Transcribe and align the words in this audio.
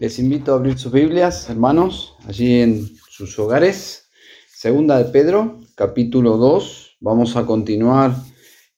Les 0.00 0.20
invito 0.20 0.52
a 0.52 0.54
abrir 0.54 0.78
sus 0.78 0.92
Biblias, 0.92 1.50
hermanos, 1.50 2.14
allí 2.24 2.60
en 2.60 2.88
sus 3.10 3.36
hogares. 3.36 4.08
Segunda 4.48 4.96
de 4.96 5.06
Pedro, 5.06 5.58
capítulo 5.74 6.36
2. 6.36 6.98
Vamos 7.00 7.34
a 7.34 7.44
continuar 7.44 8.14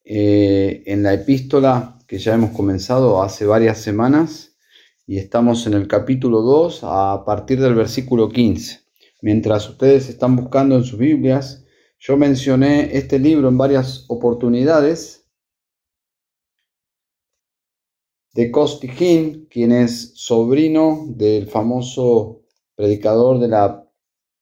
eh, 0.02 0.82
en 0.86 1.02
la 1.02 1.12
epístola 1.12 1.98
que 2.08 2.18
ya 2.18 2.32
hemos 2.32 2.52
comenzado 2.52 3.22
hace 3.22 3.44
varias 3.44 3.76
semanas 3.76 4.56
y 5.06 5.18
estamos 5.18 5.66
en 5.66 5.74
el 5.74 5.88
capítulo 5.88 6.40
2 6.40 6.80
a 6.84 7.22
partir 7.26 7.60
del 7.60 7.74
versículo 7.74 8.30
15. 8.30 8.80
Mientras 9.20 9.68
ustedes 9.68 10.08
están 10.08 10.36
buscando 10.36 10.76
en 10.76 10.84
sus 10.84 10.98
Biblias, 10.98 11.66
yo 11.98 12.16
mencioné 12.16 12.96
este 12.96 13.18
libro 13.18 13.50
en 13.50 13.58
varias 13.58 14.06
oportunidades 14.08 15.19
de 18.32 18.50
Costijín, 18.50 19.48
quien 19.50 19.72
es 19.72 20.12
sobrino 20.14 21.06
del 21.08 21.48
famoso 21.48 22.42
predicador 22.76 23.38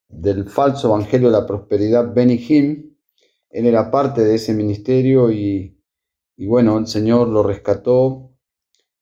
del 0.09 0.49
falso 0.49 0.89
evangelio 0.89 1.29
de 1.31 1.39
la 1.39 1.47
prosperidad, 1.47 2.13
Benny 2.15 2.37
Hinn. 2.37 2.97
Él 3.51 3.67
era 3.67 3.91
parte 3.91 4.23
de 4.25 4.35
ese 4.35 4.53
ministerio 4.53 5.31
y, 5.31 5.79
y 6.37 6.47
bueno, 6.47 6.79
el 6.79 6.87
Señor 6.87 7.29
lo 7.29 7.43
rescató. 7.43 8.31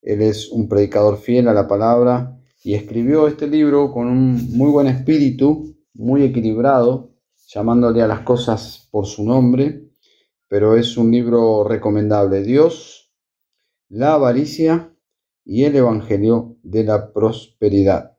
Él 0.02 0.22
es 0.22 0.50
un 0.50 0.68
predicador 0.68 1.18
fiel 1.18 1.48
a 1.48 1.54
la 1.54 1.66
palabra 1.66 2.40
y 2.62 2.74
escribió 2.74 3.26
este 3.26 3.48
libro 3.48 3.92
con 3.92 4.06
un 4.06 4.56
muy 4.56 4.70
buen 4.70 4.86
espíritu, 4.86 5.76
muy 5.94 6.22
equilibrado, 6.22 7.10
llamándole 7.48 8.02
a 8.02 8.06
las 8.06 8.20
cosas 8.20 8.88
por 8.90 9.06
su 9.06 9.24
nombre, 9.24 9.88
pero 10.48 10.76
es 10.76 10.96
un 10.96 11.10
libro 11.10 11.64
recomendable. 11.64 12.42
Dios 12.42 13.05
la 13.88 14.14
avaricia 14.14 14.92
y 15.44 15.64
el 15.64 15.76
Evangelio 15.76 16.56
de 16.62 16.84
la 16.84 17.12
prosperidad. 17.12 18.16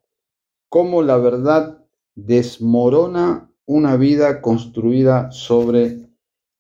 Cómo 0.70 1.02
la 1.02 1.17
verdad 1.17 1.85
desmorona 2.16 3.51
una 3.65 3.98
vida 3.98 4.41
construida 4.41 5.32
sobre 5.32 6.09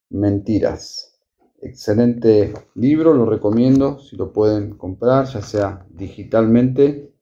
mentiras. 0.09 1.19
Excelente 1.59 2.53
libro, 2.75 3.13
lo 3.13 3.25
recomiendo 3.25 3.99
si 3.99 4.15
lo 4.15 4.31
pueden 4.31 4.77
comprar, 4.77 5.25
ya 5.25 5.41
sea 5.41 5.85
digitalmente 5.89 7.13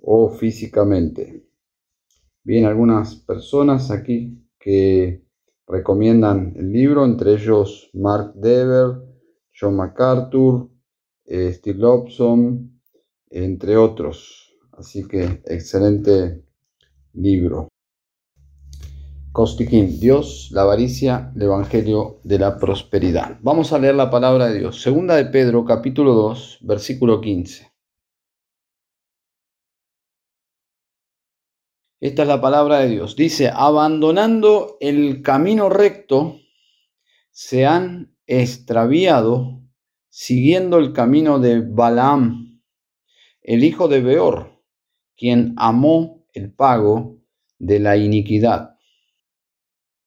o 0.00 0.30
físicamente. 0.30 1.46
Bien, 2.42 2.64
algunas 2.64 3.14
personas 3.14 3.90
aquí 3.92 4.48
que 4.58 5.24
recomiendan 5.68 6.54
el 6.56 6.72
libro, 6.72 7.04
entre 7.04 7.34
ellos 7.34 7.88
Mark 7.92 8.32
Dever, 8.34 8.96
John 9.54 9.76
MacArthur, 9.76 10.71
eh, 11.24 11.52
Steve 11.52 11.78
Lobson, 11.78 12.80
entre 13.30 13.76
otros. 13.76 14.54
Así 14.72 15.06
que 15.06 15.42
excelente 15.46 16.44
libro. 17.14 17.68
Costiquín, 19.32 19.98
Dios, 19.98 20.50
la 20.52 20.62
avaricia, 20.62 21.32
el 21.34 21.42
Evangelio 21.42 22.20
de 22.22 22.38
la 22.38 22.58
prosperidad. 22.58 23.38
Vamos 23.40 23.72
a 23.72 23.78
leer 23.78 23.94
la 23.94 24.10
palabra 24.10 24.48
de 24.48 24.58
Dios. 24.58 24.82
Segunda 24.82 25.16
de 25.16 25.24
Pedro, 25.26 25.64
capítulo 25.64 26.12
2, 26.12 26.58
versículo 26.62 27.20
15. 27.20 27.72
Esta 32.02 32.22
es 32.22 32.28
la 32.28 32.40
palabra 32.40 32.80
de 32.80 32.88
Dios. 32.88 33.16
Dice, 33.16 33.48
abandonando 33.48 34.76
el 34.80 35.22
camino 35.22 35.70
recto, 35.70 36.40
se 37.30 37.64
han 37.64 38.14
extraviado 38.26 39.61
siguiendo 40.14 40.76
el 40.76 40.92
camino 40.92 41.38
de 41.38 41.62
Balaam, 41.62 42.60
el 43.40 43.64
hijo 43.64 43.88
de 43.88 44.02
Beor, 44.02 44.62
quien 45.16 45.54
amó 45.56 46.26
el 46.34 46.52
pago 46.52 47.16
de 47.58 47.80
la 47.80 47.96
iniquidad. 47.96 48.76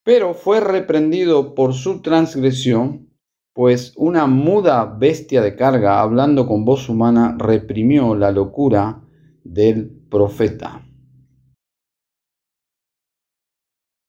Pero 0.03 0.36
fue 0.36 0.59
reprendido 0.59 1.56
por 1.56 1.73
su 1.73 2.03
transgresión, 2.03 3.09
pues 3.52 3.94
una 3.96 4.28
muda 4.28 4.85
bestia 4.85 5.41
de 5.41 5.56
carga, 5.56 6.00
hablando 6.00 6.46
con 6.47 6.66
voz 6.66 6.88
humana, 6.88 7.35
reprimió 7.40 8.13
la 8.13 8.30
locura 8.30 9.03
del 9.44 9.90
profeta. 10.07 10.88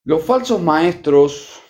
Los 0.04 0.22
falsos 0.25 0.60
maestros 0.60 1.62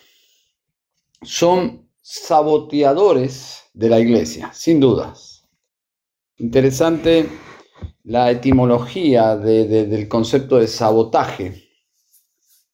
son 1.21 1.89
saboteadores 2.01 3.66
de 3.77 3.89
la 3.89 3.99
iglesia, 3.99 4.51
sin 4.53 4.79
dudas. 4.79 5.47
Interesante 6.37 7.29
la 8.05 8.31
etimología 8.31 9.35
del 9.35 10.07
concepto 10.07 10.57
de 10.57 10.67
sabotaje. 10.67 11.69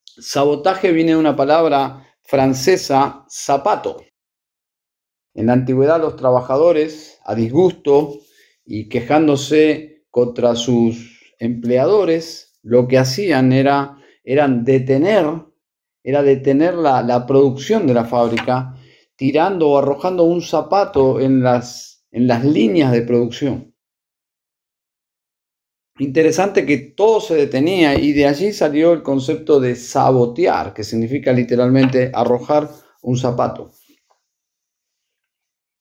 Sabotaje 0.05 0.93
viene 0.93 1.11
de 1.11 1.17
una 1.17 1.35
palabra 1.35 2.07
francesa, 2.21 3.25
zapato. 3.29 4.01
En 5.33 5.47
la 5.47 5.53
antigüedad 5.53 5.99
los 5.99 6.15
trabajadores, 6.15 7.19
a 7.25 7.35
disgusto 7.35 8.19
y 8.65 8.87
quejándose 8.87 10.05
contra 10.09 10.55
sus 10.55 11.33
empleadores, 11.37 12.59
lo 12.61 12.87
que 12.87 12.97
hacían 12.97 13.51
era 13.51 13.97
eran 14.23 14.63
detener, 14.63 15.25
era 16.01 16.23
detener 16.23 16.75
la, 16.75 17.01
la 17.01 17.25
producción 17.25 17.87
de 17.87 17.93
la 17.93 18.05
fábrica 18.05 18.77
tirando 19.15 19.69
o 19.69 19.77
arrojando 19.77 20.23
un 20.23 20.41
zapato 20.41 21.19
en 21.19 21.43
las, 21.43 22.05
en 22.11 22.27
las 22.27 22.43
líneas 22.43 22.91
de 22.91 23.01
producción. 23.01 23.73
Interesante 25.99 26.65
que 26.65 26.77
todo 26.77 27.21
se 27.21 27.35
detenía 27.35 27.99
y 27.99 28.13
de 28.13 28.25
allí 28.25 28.51
salió 28.51 28.93
el 28.93 29.03
concepto 29.03 29.59
de 29.59 29.75
sabotear, 29.75 30.73
que 30.73 30.83
significa 30.83 31.31
literalmente 31.31 32.09
arrojar 32.13 32.69
un 33.03 33.15
zapato. 33.15 33.71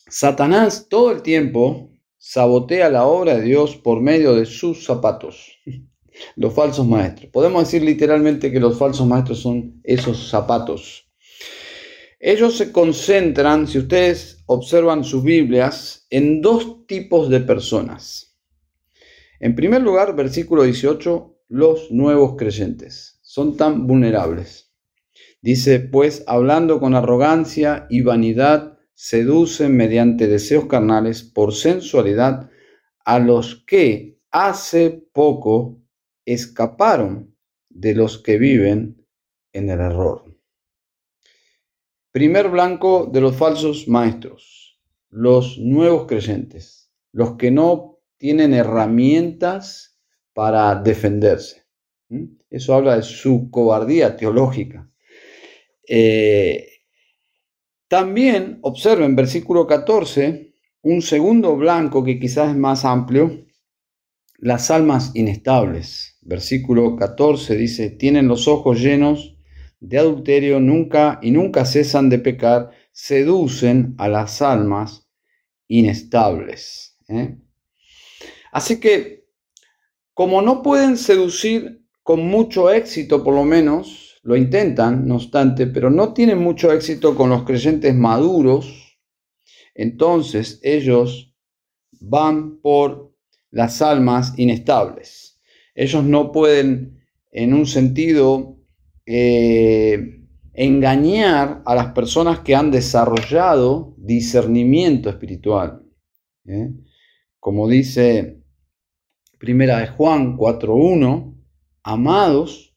Satanás 0.06 0.88
todo 0.90 1.10
el 1.10 1.22
tiempo 1.22 1.90
sabotea 2.18 2.90
la 2.90 3.06
obra 3.06 3.36
de 3.36 3.42
Dios 3.42 3.76
por 3.76 4.02
medio 4.02 4.34
de 4.34 4.44
sus 4.44 4.84
zapatos, 4.84 5.58
los 6.36 6.52
falsos 6.52 6.86
maestros. 6.86 7.30
Podemos 7.32 7.64
decir 7.64 7.82
literalmente 7.82 8.52
que 8.52 8.60
los 8.60 8.78
falsos 8.78 9.06
maestros 9.06 9.40
son 9.40 9.80
esos 9.82 10.28
zapatos 10.28 11.10
ellos 12.24 12.56
se 12.56 12.70
concentran, 12.70 13.66
si 13.66 13.78
ustedes 13.78 14.44
observan 14.46 15.02
sus 15.02 15.24
Biblias, 15.24 16.06
en 16.08 16.40
dos 16.40 16.86
tipos 16.86 17.28
de 17.28 17.40
personas. 17.40 18.38
En 19.40 19.56
primer 19.56 19.82
lugar, 19.82 20.14
versículo 20.14 20.62
18, 20.62 21.40
los 21.48 21.90
nuevos 21.90 22.36
creyentes 22.36 23.18
son 23.22 23.56
tan 23.56 23.88
vulnerables. 23.88 24.72
Dice, 25.40 25.80
pues 25.80 26.22
hablando 26.28 26.78
con 26.78 26.94
arrogancia 26.94 27.88
y 27.90 28.02
vanidad, 28.02 28.78
seducen 28.94 29.76
mediante 29.76 30.28
deseos 30.28 30.66
carnales 30.66 31.24
por 31.24 31.52
sensualidad 31.52 32.50
a 33.04 33.18
los 33.18 33.64
que 33.66 34.20
hace 34.30 35.08
poco 35.12 35.82
escaparon 36.24 37.34
de 37.68 37.96
los 37.96 38.18
que 38.18 38.38
viven 38.38 39.04
en 39.52 39.70
el 39.70 39.80
error. 39.80 40.31
Primer 42.12 42.50
blanco 42.50 43.08
de 43.10 43.22
los 43.22 43.34
falsos 43.36 43.88
maestros, 43.88 44.78
los 45.08 45.56
nuevos 45.56 46.06
creyentes, 46.06 46.90
los 47.10 47.38
que 47.38 47.50
no 47.50 48.00
tienen 48.18 48.52
herramientas 48.52 49.98
para 50.34 50.74
defenderse. 50.74 51.64
Eso 52.50 52.74
habla 52.74 52.96
de 52.96 53.02
su 53.02 53.50
cobardía 53.50 54.14
teológica. 54.14 54.90
Eh, 55.88 56.68
también 57.88 58.58
observen 58.60 59.16
versículo 59.16 59.66
14, 59.66 60.54
un 60.82 61.00
segundo 61.00 61.56
blanco 61.56 62.04
que 62.04 62.20
quizás 62.20 62.50
es 62.50 62.56
más 62.56 62.84
amplio, 62.84 63.46
las 64.36 64.70
almas 64.70 65.12
inestables. 65.14 66.18
Versículo 66.20 66.94
14 66.94 67.56
dice, 67.56 67.88
tienen 67.88 68.28
los 68.28 68.48
ojos 68.48 68.80
llenos 68.80 69.38
de 69.82 69.98
adulterio 69.98 70.60
nunca 70.60 71.18
y 71.20 71.32
nunca 71.32 71.64
cesan 71.64 72.08
de 72.08 72.20
pecar, 72.20 72.70
seducen 72.92 73.96
a 73.98 74.08
las 74.08 74.40
almas 74.40 75.08
inestables. 75.66 76.96
¿eh? 77.08 77.36
Así 78.52 78.78
que, 78.78 79.26
como 80.14 80.40
no 80.40 80.62
pueden 80.62 80.96
seducir 80.96 81.84
con 82.04 82.24
mucho 82.28 82.70
éxito, 82.70 83.24
por 83.24 83.34
lo 83.34 83.42
menos, 83.42 84.20
lo 84.22 84.36
intentan, 84.36 85.06
no 85.08 85.16
obstante, 85.16 85.66
pero 85.66 85.90
no 85.90 86.12
tienen 86.14 86.38
mucho 86.38 86.72
éxito 86.72 87.16
con 87.16 87.30
los 87.30 87.42
creyentes 87.42 87.92
maduros, 87.92 89.00
entonces 89.74 90.60
ellos 90.62 91.34
van 91.98 92.60
por 92.60 93.16
las 93.50 93.82
almas 93.82 94.34
inestables. 94.36 95.40
Ellos 95.74 96.04
no 96.04 96.30
pueden, 96.30 97.04
en 97.32 97.52
un 97.52 97.66
sentido, 97.66 98.61
eh, 99.14 100.24
engañar 100.54 101.62
a 101.66 101.74
las 101.74 101.92
personas 101.92 102.40
que 102.40 102.54
han 102.54 102.70
desarrollado 102.70 103.94
discernimiento 103.98 105.10
espiritual. 105.10 105.82
¿eh? 106.46 106.70
Como 107.38 107.68
dice 107.68 108.42
Primera 109.38 109.80
de 109.80 109.88
Juan 109.88 110.38
4.1, 110.38 111.36
amados, 111.82 112.74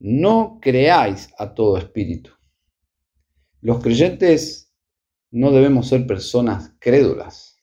no 0.00 0.58
creáis 0.60 1.32
a 1.38 1.54
todo 1.54 1.78
espíritu. 1.78 2.32
Los 3.60 3.80
creyentes 3.80 4.74
no 5.30 5.52
debemos 5.52 5.86
ser 5.86 6.08
personas 6.08 6.74
crédulas. 6.80 7.56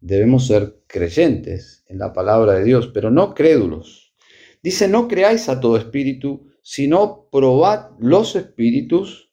Debemos 0.00 0.46
ser 0.46 0.82
creyentes 0.86 1.84
en 1.86 1.98
la 1.98 2.14
palabra 2.14 2.54
de 2.54 2.64
Dios, 2.64 2.90
pero 2.94 3.10
no 3.10 3.34
crédulos. 3.34 4.14
Dice, 4.62 4.88
no 4.88 5.06
creáis 5.06 5.50
a 5.50 5.60
todo 5.60 5.76
espíritu, 5.76 6.53
sino 6.64 7.28
probad 7.30 7.90
los 7.98 8.34
espíritus 8.36 9.30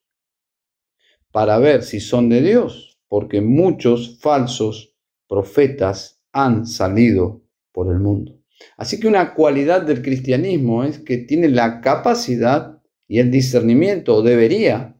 para 1.31 1.57
ver 1.60 1.81
si 1.81 2.01
son 2.01 2.28
de 2.28 2.42
Dios, 2.42 3.00
porque 3.07 3.39
muchos 3.39 4.19
falsos 4.19 4.98
profetas 5.30 6.22
han 6.33 6.68
salido 6.68 7.42
por 7.72 7.89
el 7.89 8.00
mundo. 8.01 8.38
Así 8.75 9.00
que 9.00 9.07
una 9.07 9.33
cualidad 9.33 9.81
del 9.81 10.01
cristianismo 10.01 10.83
es 10.83 11.00
que 11.00 11.19
tiene 11.19 11.48
la 11.48 11.80
capacidad 11.80 12.81
y 13.07 13.19
el 13.19 13.31
discernimiento, 13.31 14.18
o 14.18 14.22
debería 14.22 15.00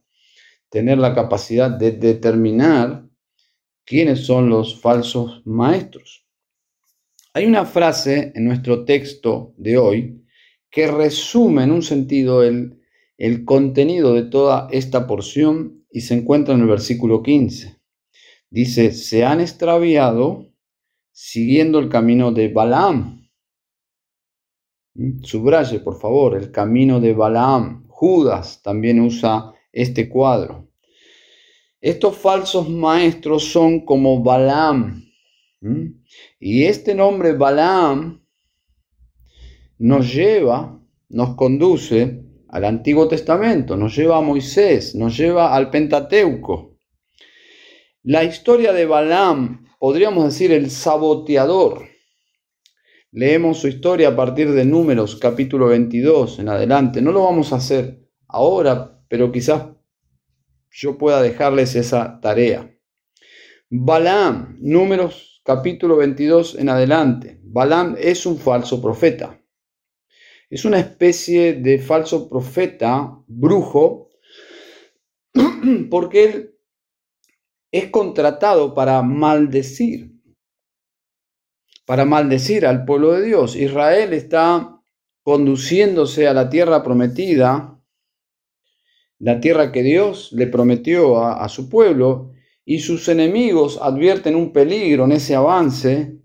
tener 0.69 1.00
la 1.00 1.13
capacidad 1.13 1.69
de 1.69 1.92
determinar 1.92 3.10
quiénes 3.84 4.25
son 4.25 4.48
los 4.48 4.80
falsos 4.80 5.42
maestros. 5.44 6.25
Hay 7.34 7.45
una 7.45 7.66
frase 7.66 8.31
en 8.36 8.45
nuestro 8.45 8.86
texto 8.86 9.54
de 9.57 9.77
hoy 9.77 10.20
que 10.71 10.88
resume 10.88 11.63
en 11.63 11.71
un 11.71 11.83
sentido 11.83 12.44
el, 12.44 12.81
el 13.18 13.45
contenido 13.45 14.13
de 14.13 14.23
toda 14.23 14.68
esta 14.71 15.06
porción 15.06 15.85
y 15.91 16.01
se 16.01 16.15
encuentra 16.15 16.56
en 16.56 16.62
el 16.62 16.68
versículo 16.68 17.21
15. 17.21 17.79
Dice, 18.50 18.91
se 18.94 19.23
han 19.23 19.41
extraviado 19.41 20.51
siguiendo 21.12 21.79
el 21.79 21.89
camino 21.89 22.31
de 22.31 22.47
Balaam. 22.47 23.29
¿Mm? 24.94 25.23
Subraye, 25.23 25.79
por 25.79 26.00
favor, 26.00 26.35
el 26.35 26.51
camino 26.51 27.00
de 27.00 27.13
Balaam. 27.13 27.85
Judas 27.88 28.62
también 28.63 29.00
usa 29.01 29.53
este 29.71 30.09
cuadro. 30.09 30.69
Estos 31.79 32.17
falsos 32.17 32.69
maestros 32.69 33.44
son 33.44 33.85
como 33.85 34.24
Balaam. 34.24 35.03
Y 36.39 36.63
este 36.63 36.95
nombre 36.95 37.33
Balaam 37.33 38.20
nos 39.81 40.13
lleva, 40.13 40.80
nos 41.10 41.36
conduce 41.36 42.24
al 42.50 42.66
Antiguo 42.66 43.07
Testamento, 43.07 43.75
nos 43.75 43.95
lleva 43.95 44.18
a 44.18 44.22
Moisés, 44.22 44.94
nos 44.94 45.18
lleva 45.18 45.56
al 45.56 45.72
Pentateuco. 45.72 46.78
La 48.04 48.24
historia 48.24 48.74
de 48.74 48.86
Balaam, 48.86 49.66
podríamos 49.80 50.25
decir 50.25 50.51
el 50.51 50.69
saboteador. 50.69 51.88
Leemos 53.12 53.57
su 53.57 53.69
historia 53.69 54.10
a 54.10 54.16
partir 54.16 54.51
de 54.51 54.66
Números 54.66 55.16
capítulo 55.16 55.66
22 55.66 56.38
en 56.38 56.50
adelante. 56.50 57.01
No 57.01 57.12
lo 57.12 57.24
vamos 57.24 57.51
a 57.51 57.56
hacer 57.56 58.07
ahora, 58.27 59.04
pero 59.07 59.31
quizás 59.31 59.63
yo 60.69 60.95
pueda 61.00 61.24
dejarles 61.24 61.74
esa 61.74 62.19
tarea. 62.22 62.72
Balaam, 63.72 64.57
números 64.62 65.42
capítulo 65.44 65.98
22 65.98 66.60
en 66.60 66.69
adelante. 66.69 67.39
Balaam 67.44 67.95
es 67.98 68.27
un 68.27 68.38
falso 68.38 68.80
profeta. 68.80 69.40
Es 70.51 70.65
una 70.65 70.80
especie 70.80 71.53
de 71.53 71.80
falso 71.80 72.27
profeta, 72.27 73.18
brujo, 73.25 74.09
porque 75.89 76.24
él 76.25 76.56
es 77.71 77.89
contratado 77.89 78.75
para 78.75 79.01
maldecir, 79.01 80.12
para 81.86 82.03
maldecir 82.03 82.65
al 82.65 82.83
pueblo 82.83 83.13
de 83.13 83.25
Dios. 83.27 83.56
Israel 83.56 84.12
está 84.12 84.77
conduciéndose 85.24 86.27
a 86.27 86.33
la 86.33 86.50
tierra 86.50 86.83
prometida 86.83 87.81
la 89.19 89.39
tierra 89.39 89.71
que 89.71 89.83
Dios 89.83 90.33
le 90.33 90.48
prometió 90.48 91.24
a, 91.24 91.48
su 91.48 91.69
pueblo, 91.69 92.31
y 92.65 92.80
sus 92.80 93.07
enemigos 93.07 93.80
advierten 93.81 94.36
un 94.36 94.51
peligro 94.51 95.06
en 95.06 95.13
ese 95.13 95.36
avance 95.36 96.20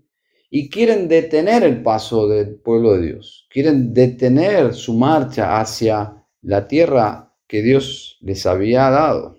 y 0.49 0.69
quieren 0.69 1.07
detener 1.07 1.63
el 1.63 1.83
paso 1.83 2.27
del 2.27 2.55
pueblo 2.55 2.93
de 2.93 3.07
Dios, 3.07 3.47
quieren 3.49 3.93
detener 3.93 4.73
su 4.73 4.93
marcha 4.93 5.59
hacia 5.59 6.23
la 6.41 6.67
tierra 6.67 7.33
que 7.47 7.61
Dios 7.61 8.17
les 8.21 8.45
había 8.45 8.89
dado. 8.89 9.37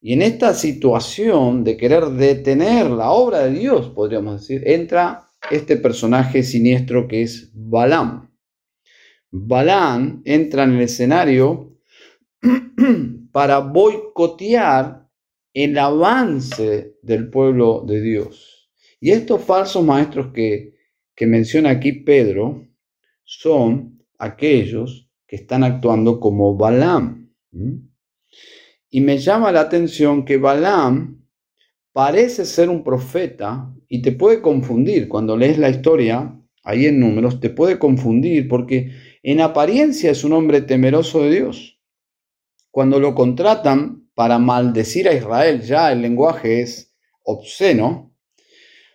Y 0.00 0.14
en 0.14 0.22
esta 0.22 0.52
situación 0.54 1.62
de 1.62 1.76
querer 1.76 2.06
detener 2.06 2.90
la 2.90 3.12
obra 3.12 3.44
de 3.44 3.52
Dios, 3.52 3.88
podríamos 3.90 4.40
decir, 4.40 4.62
entra 4.66 5.28
este 5.50 5.76
personaje 5.76 6.42
siniestro 6.42 7.06
que 7.06 7.22
es 7.22 7.50
Balaam. 7.54 8.30
Balaam 9.30 10.22
entra 10.24 10.64
en 10.64 10.72
el 10.72 10.82
escenario 10.82 11.78
para 13.32 13.60
boicotear 13.60 15.08
el 15.54 15.78
avance 15.78 16.96
del 17.02 17.30
pueblo 17.30 17.84
de 17.86 18.00
Dios. 18.00 18.61
Y 19.02 19.10
estos 19.10 19.42
falsos 19.42 19.84
maestros 19.84 20.28
que, 20.32 20.76
que 21.16 21.26
menciona 21.26 21.70
aquí 21.70 21.90
Pedro 21.90 22.68
son 23.24 24.00
aquellos 24.16 25.10
que 25.26 25.34
están 25.34 25.64
actuando 25.64 26.20
como 26.20 26.56
Balaam. 26.56 27.34
Y 28.90 29.00
me 29.00 29.18
llama 29.18 29.50
la 29.50 29.62
atención 29.62 30.24
que 30.24 30.36
Balaam 30.36 31.20
parece 31.92 32.44
ser 32.44 32.70
un 32.70 32.84
profeta 32.84 33.74
y 33.88 34.02
te 34.02 34.12
puede 34.12 34.40
confundir 34.40 35.08
cuando 35.08 35.36
lees 35.36 35.58
la 35.58 35.70
historia 35.70 36.40
ahí 36.62 36.86
en 36.86 37.00
números, 37.00 37.40
te 37.40 37.50
puede 37.50 37.80
confundir 37.80 38.46
porque 38.46 38.92
en 39.24 39.40
apariencia 39.40 40.12
es 40.12 40.22
un 40.22 40.32
hombre 40.32 40.60
temeroso 40.60 41.24
de 41.24 41.30
Dios 41.32 41.80
cuando 42.70 43.00
lo 43.00 43.16
contratan 43.16 44.08
para 44.14 44.38
maldecir 44.38 45.08
a 45.08 45.12
Israel, 45.12 45.60
ya 45.60 45.90
el 45.90 46.02
lenguaje 46.02 46.62
es 46.62 46.94
obsceno, 47.24 48.11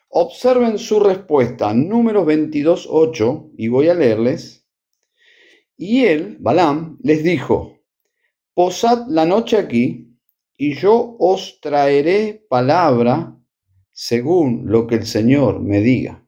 observen 0.09 0.77
su 0.77 0.99
respuesta, 0.99 1.73
número 1.73 2.25
22.8, 2.25 3.51
y 3.57 3.67
voy 3.67 3.89
a 3.89 3.93
leerles. 3.93 4.67
Y 5.75 6.05
él, 6.05 6.37
Balaam, 6.39 6.97
les 7.01 7.23
dijo, 7.23 7.79
posad 8.53 9.07
la 9.09 9.25
noche 9.25 9.57
aquí, 9.57 10.17
y 10.57 10.73
yo 10.73 11.15
os 11.19 11.59
traeré 11.61 12.45
palabra 12.49 13.37
según 13.91 14.63
lo 14.65 14.87
que 14.87 14.95
el 14.95 15.05
Señor 15.05 15.59
me 15.59 15.81
diga. 15.81 16.27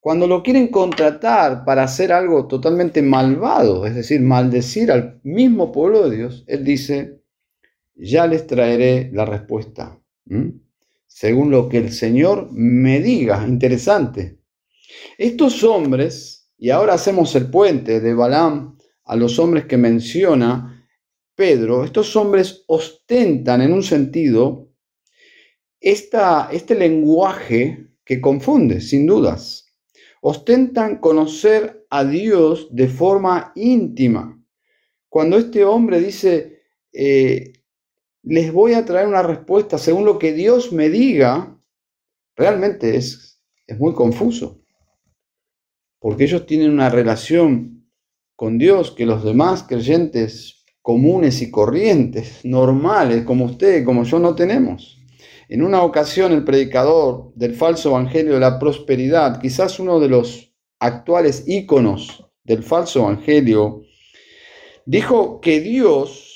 Cuando 0.00 0.26
lo 0.26 0.42
quieren 0.42 0.68
contratar 0.68 1.64
para 1.64 1.84
hacer 1.84 2.12
algo 2.12 2.46
totalmente 2.46 3.00
malvado, 3.00 3.86
es 3.86 3.94
decir, 3.94 4.20
maldecir 4.20 4.92
al 4.92 5.20
mismo 5.22 5.72
pueblo 5.72 6.08
de 6.08 6.16
Dios, 6.16 6.44
Él 6.46 6.62
dice, 6.62 7.22
ya 7.94 8.26
les 8.26 8.46
traeré 8.46 9.10
la 9.14 9.24
respuesta, 9.24 9.98
según 11.06 11.50
lo 11.50 11.68
que 11.68 11.78
el 11.78 11.92
Señor 11.92 12.50
me 12.52 13.00
diga. 13.00 13.44
Interesante. 13.46 14.40
Estos 15.18 15.62
hombres, 15.64 16.50
y 16.58 16.70
ahora 16.70 16.94
hacemos 16.94 17.34
el 17.36 17.50
puente 17.50 18.00
de 18.00 18.14
Balaam 18.14 18.78
a 19.04 19.16
los 19.16 19.38
hombres 19.38 19.66
que 19.66 19.76
menciona 19.76 20.86
Pedro, 21.34 21.84
estos 21.84 22.14
hombres 22.16 22.64
ostentan 22.68 23.60
en 23.60 23.72
un 23.72 23.82
sentido 23.82 24.72
esta, 25.80 26.48
este 26.52 26.74
lenguaje 26.74 27.88
que 28.04 28.20
confunde, 28.20 28.80
sin 28.80 29.06
dudas 29.06 29.64
ostentan 30.26 31.00
conocer 31.00 31.86
a 31.90 32.02
Dios 32.02 32.74
de 32.74 32.88
forma 32.88 33.52
íntima. 33.56 34.42
Cuando 35.10 35.36
este 35.36 35.66
hombre 35.66 36.00
dice, 36.00 36.62
eh, 36.90 37.52
les 38.24 38.52
voy 38.52 38.72
a 38.74 38.84
traer 38.84 39.06
una 39.06 39.22
respuesta 39.22 39.78
según 39.78 40.04
lo 40.04 40.18
que 40.18 40.32
Dios 40.32 40.72
me 40.72 40.88
diga, 40.88 41.58
realmente 42.36 42.96
es, 42.96 43.40
es 43.66 43.78
muy 43.78 43.94
confuso. 43.94 44.60
Porque 45.98 46.24
ellos 46.24 46.46
tienen 46.46 46.70
una 46.70 46.90
relación 46.90 47.88
con 48.36 48.58
Dios 48.58 48.90
que 48.90 49.06
los 49.06 49.24
demás 49.24 49.64
creyentes 49.64 50.64
comunes 50.82 51.40
y 51.40 51.50
corrientes, 51.50 52.40
normales, 52.44 53.24
como 53.24 53.46
usted, 53.46 53.84
como 53.84 54.04
yo, 54.04 54.18
no 54.18 54.34
tenemos. 54.34 55.00
En 55.48 55.62
una 55.62 55.82
ocasión 55.82 56.32
el 56.32 56.44
predicador 56.44 57.32
del 57.34 57.54
falso 57.54 57.90
evangelio 57.90 58.34
de 58.34 58.40
la 58.40 58.58
prosperidad, 58.58 59.40
quizás 59.40 59.78
uno 59.78 60.00
de 60.00 60.08
los 60.08 60.54
actuales 60.80 61.44
íconos 61.46 62.30
del 62.42 62.62
falso 62.62 63.00
evangelio, 63.00 63.82
dijo 64.84 65.40
que 65.40 65.60
Dios 65.60 66.33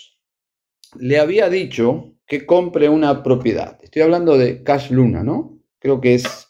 le 0.99 1.19
había 1.19 1.49
dicho 1.49 2.15
que 2.27 2.47
compre 2.47 2.89
una 2.89 3.23
propiedad. 3.23 3.79
Estoy 3.83 4.03
hablando 4.03 4.37
de 4.37 4.63
Cash 4.63 4.91
Luna, 4.91 5.23
¿no? 5.23 5.61
Creo 5.79 6.01
que 6.01 6.15
es 6.15 6.49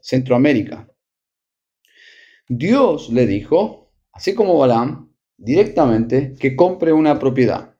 Centroamérica. 0.00 0.88
Dios 2.48 3.10
le 3.10 3.26
dijo, 3.26 3.92
así 4.12 4.34
como 4.34 4.58
Balaam, 4.58 5.12
directamente 5.36 6.34
que 6.38 6.56
compre 6.56 6.92
una 6.92 7.18
propiedad. 7.18 7.76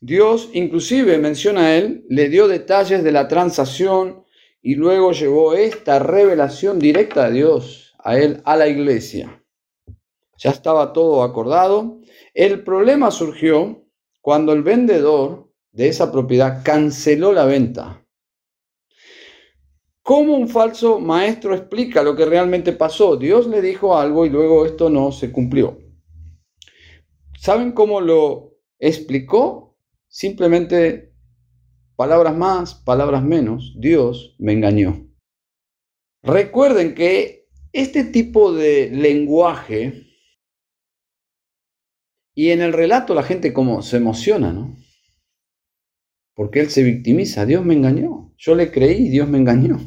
Dios 0.00 0.50
inclusive, 0.54 1.18
menciona 1.18 1.76
él, 1.76 2.04
le 2.08 2.28
dio 2.28 2.48
detalles 2.48 3.04
de 3.04 3.12
la 3.12 3.28
transacción 3.28 4.24
y 4.62 4.74
luego 4.74 5.12
llevó 5.12 5.54
esta 5.54 5.98
revelación 5.98 6.78
directa 6.78 7.28
de 7.28 7.36
Dios 7.36 7.94
a 7.98 8.18
él, 8.18 8.40
a 8.44 8.56
la 8.56 8.68
iglesia. 8.68 9.42
Ya 10.38 10.50
estaba 10.50 10.92
todo 10.92 11.22
acordado. 11.22 12.00
El 12.32 12.64
problema 12.64 13.10
surgió 13.10 13.84
cuando 14.20 14.52
el 14.52 14.62
vendedor 14.62 15.52
de 15.72 15.88
esa 15.88 16.10
propiedad 16.12 16.62
canceló 16.64 17.32
la 17.32 17.44
venta. 17.44 18.04
¿Cómo 20.02 20.36
un 20.36 20.48
falso 20.48 20.98
maestro 20.98 21.54
explica 21.54 22.02
lo 22.02 22.16
que 22.16 22.24
realmente 22.24 22.72
pasó? 22.72 23.16
Dios 23.16 23.46
le 23.46 23.62
dijo 23.62 23.96
algo 23.96 24.26
y 24.26 24.30
luego 24.30 24.66
esto 24.66 24.90
no 24.90 25.12
se 25.12 25.30
cumplió. 25.30 25.78
¿Saben 27.38 27.72
cómo 27.72 28.00
lo 28.00 28.56
explicó? 28.78 29.78
Simplemente 30.08 31.14
palabras 31.94 32.36
más, 32.36 32.74
palabras 32.74 33.22
menos. 33.22 33.74
Dios 33.78 34.34
me 34.38 34.52
engañó. 34.52 35.06
Recuerden 36.22 36.94
que 36.94 37.46
este 37.72 38.04
tipo 38.04 38.52
de 38.52 38.90
lenguaje 38.90 40.09
y 42.40 42.52
en 42.52 42.62
el 42.62 42.72
relato 42.72 43.14
la 43.14 43.22
gente 43.22 43.52
como 43.52 43.82
se 43.82 43.98
emociona, 43.98 44.50
¿no? 44.50 44.74
Porque 46.34 46.60
él 46.60 46.70
se 46.70 46.82
victimiza, 46.82 47.44
Dios 47.44 47.66
me 47.66 47.74
engañó, 47.74 48.32
yo 48.38 48.54
le 48.54 48.72
creí, 48.72 49.10
Dios 49.10 49.28
me 49.28 49.36
engañó. 49.36 49.78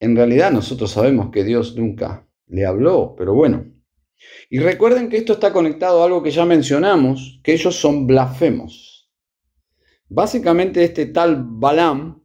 En 0.00 0.16
realidad 0.16 0.50
nosotros 0.50 0.92
sabemos 0.92 1.30
que 1.30 1.44
Dios 1.44 1.76
nunca 1.76 2.26
le 2.46 2.64
habló, 2.64 3.16
pero 3.18 3.34
bueno. 3.34 3.66
Y 4.48 4.60
recuerden 4.60 5.10
que 5.10 5.18
esto 5.18 5.34
está 5.34 5.52
conectado 5.52 6.00
a 6.00 6.06
algo 6.06 6.22
que 6.22 6.30
ya 6.30 6.46
mencionamos, 6.46 7.42
que 7.44 7.52
ellos 7.52 7.76
son 7.76 8.06
blasfemos. 8.06 9.12
Básicamente 10.08 10.84
este 10.84 11.04
tal 11.04 11.44
Balaam 11.46 12.24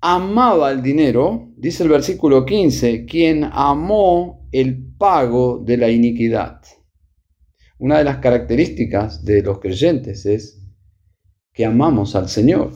amaba 0.00 0.70
el 0.70 0.80
dinero, 0.80 1.52
dice 1.58 1.82
el 1.82 1.90
versículo 1.90 2.46
15, 2.46 3.04
quien 3.04 3.44
amó 3.44 4.37
el 4.52 4.94
pago 4.96 5.62
de 5.64 5.76
la 5.76 5.90
iniquidad. 5.90 6.62
Una 7.78 7.98
de 7.98 8.04
las 8.04 8.18
características 8.18 9.24
de 9.24 9.42
los 9.42 9.60
creyentes 9.60 10.26
es 10.26 10.60
que 11.52 11.64
amamos 11.64 12.16
al 12.16 12.28
Señor. 12.28 12.72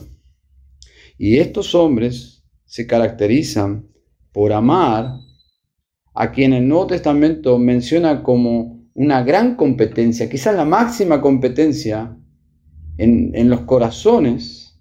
Y 1.17 1.37
estos 1.37 1.75
hombres 1.75 2.43
se 2.65 2.87
caracterizan 2.87 3.87
por 4.31 4.53
amar 4.53 5.19
a 6.13 6.31
quien 6.31 6.53
el 6.53 6.67
Nuevo 6.67 6.87
Testamento 6.87 7.57
menciona 7.57 8.23
como 8.23 8.89
una 8.93 9.23
gran 9.23 9.55
competencia, 9.55 10.29
quizás 10.29 10.55
la 10.55 10.65
máxima 10.65 11.21
competencia 11.21 12.15
en, 12.97 13.31
en 13.33 13.49
los 13.49 13.61
corazones, 13.61 14.79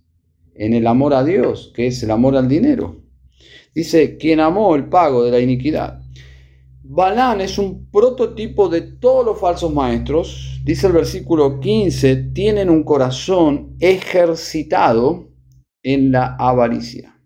en 0.54 0.74
el 0.74 0.86
amor 0.86 1.14
a 1.14 1.24
Dios, 1.24 1.72
que 1.74 1.86
es 1.86 2.02
el 2.02 2.10
amor 2.10 2.36
al 2.36 2.48
dinero. 2.48 3.02
Dice, 3.74 4.18
quien 4.18 4.40
amó 4.40 4.74
el 4.74 4.88
pago 4.88 5.24
de 5.24 5.30
la 5.30 5.40
iniquidad. 5.40 6.01
Balán 6.84 7.40
es 7.40 7.58
un 7.58 7.88
prototipo 7.90 8.68
de 8.68 8.82
todos 8.82 9.24
los 9.24 9.40
falsos 9.40 9.72
maestros. 9.72 10.60
Dice 10.64 10.88
el 10.88 10.92
versículo 10.92 11.60
15, 11.60 12.30
tienen 12.34 12.70
un 12.70 12.82
corazón 12.82 13.76
ejercitado 13.78 15.32
en 15.82 16.10
la 16.10 16.36
avaricia. 16.36 17.16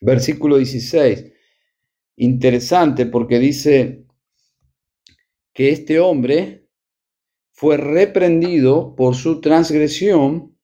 Versículo 0.00 0.56
16, 0.56 1.30
interesante 2.16 3.04
porque 3.04 3.38
dice 3.38 4.06
que 5.52 5.70
este 5.70 6.00
hombre 6.00 6.68
fue 7.52 7.76
reprendido 7.76 8.94
por 8.96 9.14
su 9.14 9.42
transgresión, 9.42 10.56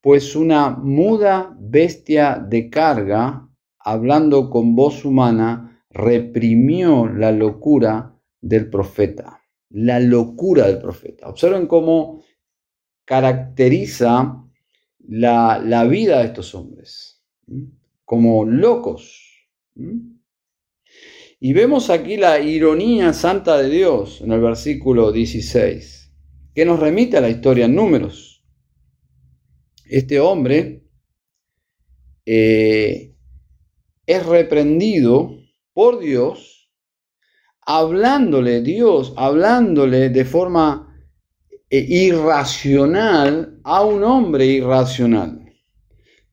pues 0.00 0.34
una 0.34 0.70
muda 0.70 1.56
bestia 1.56 2.44
de 2.44 2.68
carga, 2.68 3.47
hablando 3.90 4.50
con 4.50 4.76
voz 4.76 5.04
humana, 5.04 5.82
reprimió 5.90 7.06
la 7.08 7.32
locura 7.32 8.14
del 8.40 8.68
profeta. 8.68 9.42
La 9.70 9.98
locura 9.98 10.66
del 10.66 10.78
profeta. 10.78 11.28
Observen 11.28 11.66
cómo 11.66 12.22
caracteriza 13.06 14.44
la, 15.08 15.86
vida 15.88 16.18
de 16.18 16.26
estos 16.26 16.54
hombres, 16.54 17.24
como 18.04 18.44
locos. 18.44 19.48
Y 21.40 21.52
vemos 21.54 21.88
aquí 21.88 22.18
la 22.18 22.40
ironía 22.40 23.14
santa 23.14 23.56
de 23.56 23.70
Dios 23.70 24.20
en 24.20 24.32
el 24.32 24.40
versículo 24.40 25.12
16, 25.12 26.12
que 26.54 26.64
nos 26.66 26.78
remite 26.78 27.16
a 27.16 27.22
la 27.22 27.30
historia 27.30 27.64
en 27.64 27.74
números. 27.74 28.44
Este 29.86 30.20
hombre 30.20 30.84
eh, 32.26 33.14
es 34.08 34.24
reprendido 34.24 35.38
por 35.74 36.00
Dios, 36.00 36.72
hablándole 37.60 38.62
Dios, 38.62 39.12
hablándole 39.16 40.08
de 40.08 40.24
forma 40.24 40.98
eh, 41.68 41.84
irracional 41.86 43.60
a 43.64 43.84
un 43.84 44.02
hombre 44.02 44.46
irracional. 44.46 45.52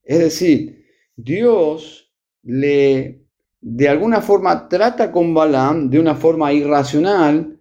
Es 0.03 0.19
decir, 0.19 0.85
Dios 1.17 2.13
le 2.43 3.25
de 3.59 3.89
alguna 3.89 4.21
forma 4.21 4.69
trata 4.69 5.11
con 5.11 5.33
Balaam 5.33 5.89
de 5.89 5.99
una 5.99 6.15
forma 6.15 6.53
irracional 6.53 7.59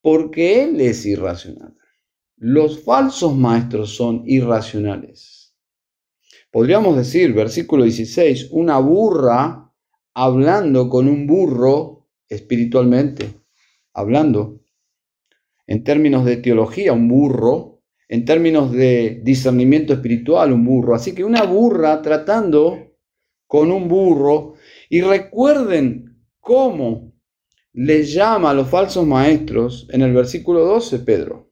porque 0.00 0.62
él 0.62 0.80
es 0.80 1.04
irracional. 1.04 1.76
Los 2.36 2.82
falsos 2.82 3.36
maestros 3.36 3.94
son 3.94 4.22
irracionales. 4.24 5.31
Podríamos 6.52 6.98
decir, 6.98 7.32
versículo 7.32 7.84
16, 7.84 8.48
una 8.50 8.78
burra 8.78 9.72
hablando 10.12 10.90
con 10.90 11.08
un 11.08 11.26
burro 11.26 12.10
espiritualmente, 12.28 13.40
hablando. 13.94 14.60
En 15.66 15.82
términos 15.82 16.26
de 16.26 16.36
teología, 16.36 16.92
un 16.92 17.08
burro. 17.08 17.80
En 18.06 18.26
términos 18.26 18.70
de 18.70 19.22
discernimiento 19.24 19.94
espiritual, 19.94 20.52
un 20.52 20.66
burro. 20.66 20.94
Así 20.94 21.14
que 21.14 21.24
una 21.24 21.44
burra 21.44 22.02
tratando 22.02 22.98
con 23.46 23.72
un 23.72 23.88
burro. 23.88 24.52
Y 24.90 25.00
recuerden 25.00 26.22
cómo 26.38 27.14
le 27.72 28.02
llama 28.04 28.50
a 28.50 28.54
los 28.54 28.68
falsos 28.68 29.06
maestros 29.06 29.88
en 29.90 30.02
el 30.02 30.12
versículo 30.12 30.66
12, 30.66 30.98
Pedro. 30.98 31.50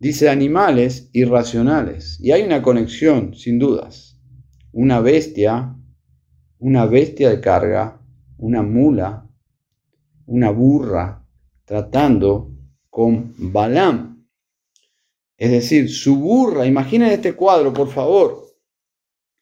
Dice 0.00 0.28
animales 0.28 1.10
irracionales. 1.12 2.18
Y 2.20 2.32
hay 2.32 2.42
una 2.42 2.60
conexión, 2.60 3.32
sin 3.36 3.60
dudas. 3.60 4.05
Una 4.78 5.00
bestia 5.00 5.76
una 6.58 6.86
bestia 6.86 7.30
de 7.30 7.40
carga, 7.40 8.00
una 8.38 8.62
mula, 8.62 9.28
una 10.26 10.50
burra, 10.50 11.24
tratando 11.64 12.50
con 12.88 13.34
Balaam. 13.36 14.26
Es 15.36 15.50
decir, 15.50 15.90
su 15.90 16.16
burra, 16.16 16.66
imaginen 16.66 17.10
este 17.10 17.34
cuadro, 17.34 17.72
por 17.72 17.88
favor. 17.88 18.46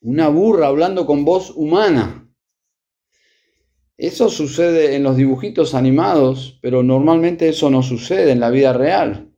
Una 0.01 0.29
burra 0.29 0.67
hablando 0.67 1.07
con 1.07 1.25
voz 1.25 1.51
humana. 1.51 2.29
Eso 3.97 4.29
sucede 4.29 4.97
en 4.97 5.05
los 5.05 5.17
dibujitos 5.17 5.75
animados, 5.75 6.59
pero 6.61 6.83
normalmente 6.83 7.49
eso 7.49 7.71
no 7.71 7.83
sucede 7.83 8.33
en 8.33 8.41
la 8.41 8.51
vida 8.51 8.73
real. 8.73 9.33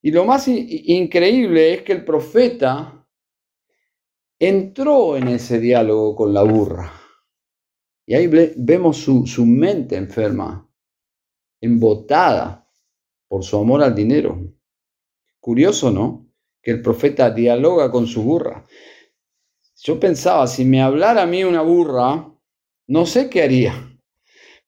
Y 0.00 0.12
lo 0.12 0.24
más 0.24 0.46
increíble 0.46 1.74
es 1.74 1.82
que 1.82 1.92
el 1.92 2.04
profeta 2.04 2.97
entró 4.38 5.16
en 5.16 5.28
ese 5.28 5.58
diálogo 5.58 6.14
con 6.14 6.32
la 6.32 6.42
burra. 6.42 6.92
Y 8.06 8.14
ahí 8.14 8.26
vemos 8.56 8.96
su, 8.98 9.26
su 9.26 9.44
mente 9.44 9.96
enferma, 9.96 10.66
embotada 11.60 12.66
por 13.26 13.44
su 13.44 13.58
amor 13.58 13.82
al 13.82 13.94
dinero. 13.94 14.38
Curioso, 15.40 15.90
¿no? 15.90 16.26
Que 16.62 16.70
el 16.70 16.82
profeta 16.82 17.30
dialoga 17.30 17.90
con 17.90 18.06
su 18.06 18.22
burra. 18.22 18.64
Yo 19.82 20.00
pensaba, 20.00 20.46
si 20.46 20.64
me 20.64 20.82
hablara 20.82 21.22
a 21.22 21.26
mí 21.26 21.44
una 21.44 21.62
burra, 21.62 22.32
no 22.86 23.06
sé 23.06 23.28
qué 23.28 23.42
haría, 23.42 24.00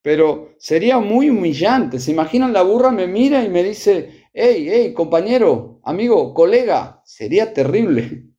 pero 0.03 0.55
sería 0.59 0.99
muy 0.99 1.31
humillante. 1.31 1.99
¿Se 1.99 2.11
imaginan? 2.11 2.53
La 2.53 2.63
burra 2.63 2.91
me 2.91 3.07
mira 3.07 3.43
y 3.43 3.49
me 3.49 3.63
dice, 3.65 4.29
hey, 4.33 4.69
hey, 4.71 4.93
compañero, 4.93 5.81
amigo, 5.85 6.35
colega, 6.35 7.03
sería 7.05 7.53
terrible. 7.53 8.30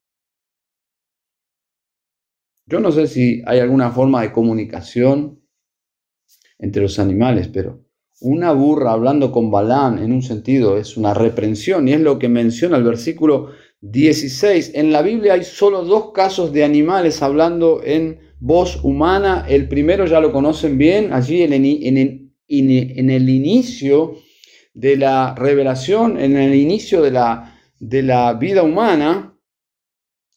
Yo 2.71 2.79
no 2.79 2.89
sé 2.93 3.07
si 3.07 3.41
hay 3.45 3.59
alguna 3.59 3.91
forma 3.91 4.21
de 4.21 4.31
comunicación 4.31 5.41
entre 6.57 6.81
los 6.81 6.99
animales, 6.99 7.49
pero 7.49 7.83
una 8.21 8.53
burra 8.53 8.93
hablando 8.93 9.29
con 9.29 9.51
Balán 9.51 9.99
en 9.99 10.13
un 10.13 10.21
sentido 10.21 10.77
es 10.77 10.95
una 10.95 11.13
reprensión 11.13 11.89
y 11.89 11.93
es 11.93 11.99
lo 11.99 12.17
que 12.17 12.29
menciona 12.29 12.77
el 12.77 12.83
versículo 12.83 13.49
16. 13.81 14.71
En 14.75 14.93
la 14.93 15.01
Biblia 15.01 15.33
hay 15.33 15.43
solo 15.43 15.83
dos 15.83 16.13
casos 16.13 16.53
de 16.53 16.63
animales 16.63 17.21
hablando 17.21 17.81
en 17.83 18.19
voz 18.39 18.79
humana. 18.83 19.45
El 19.49 19.67
primero 19.67 20.05
ya 20.05 20.21
lo 20.21 20.31
conocen 20.31 20.77
bien, 20.77 21.11
allí 21.11 21.41
en, 21.41 21.53
en 21.53 23.09
el 23.09 23.29
inicio 23.29 24.15
de 24.73 24.95
la 24.95 25.35
revelación, 25.35 26.17
en 26.17 26.37
el 26.37 26.55
inicio 26.55 27.01
de 27.01 27.11
la, 27.11 27.59
de 27.79 28.01
la 28.01 28.33
vida 28.35 28.63
humana, 28.63 29.35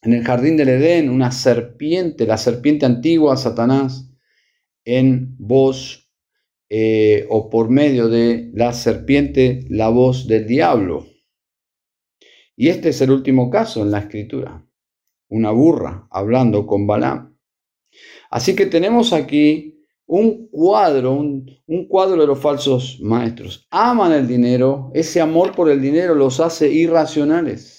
en 0.01 0.13
el 0.13 0.23
jardín 0.23 0.55
del 0.55 0.69
Edén, 0.69 1.09
una 1.09 1.31
serpiente, 1.31 2.27
la 2.27 2.37
serpiente 2.37 2.85
antigua, 2.85 3.37
Satanás, 3.37 4.11
en 4.83 5.35
voz 5.39 6.11
eh, 6.69 7.25
o 7.29 7.49
por 7.49 7.69
medio 7.69 8.07
de 8.07 8.51
la 8.53 8.73
serpiente, 8.73 9.65
la 9.69 9.89
voz 9.89 10.27
del 10.27 10.45
diablo. 10.45 11.07
Y 12.55 12.69
este 12.69 12.89
es 12.89 13.01
el 13.01 13.11
último 13.11 13.49
caso 13.49 13.81
en 13.81 13.91
la 13.91 13.99
escritura, 13.99 14.65
una 15.27 15.51
burra 15.51 16.07
hablando 16.11 16.67
con 16.67 16.85
Balaam. 16.87 17.37
Así 18.29 18.55
que 18.55 18.67
tenemos 18.67 19.11
aquí 19.11 19.79
un 20.05 20.49
cuadro, 20.49 21.13
un, 21.13 21.49
un, 21.65 21.87
cuadro 21.87 22.21
de 22.21 22.27
los 22.27 22.39
falsos 22.39 22.99
maestros. 23.01 23.67
Aman 23.71 24.11
el 24.11 24.27
dinero, 24.27 24.91
ese 24.93 25.19
amor 25.19 25.55
por 25.55 25.69
el 25.69 25.81
dinero 25.81 26.13
los 26.13 26.39
hace 26.39 26.71
irracionales 26.71 27.74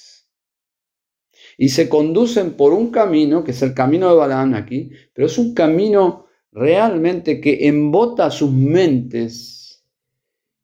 y 1.57 1.71
se 1.71 1.89
conducen 1.89 2.57
por 2.57 2.73
un 2.73 2.91
camino, 2.91 3.43
que 3.43 3.53
es 3.53 3.63
el 3.63 3.75
camino 3.75 4.09
de 4.09 4.17
Balaam 4.17 4.55
aquí, 4.55 4.91
pero 5.15 5.27
es 5.27 5.39
un 5.39 5.55
camino 5.55 6.27
realmente 6.53 7.41
que 7.41 7.67
embota 7.67 8.31
sus 8.31 8.51
mentes 8.51 9.85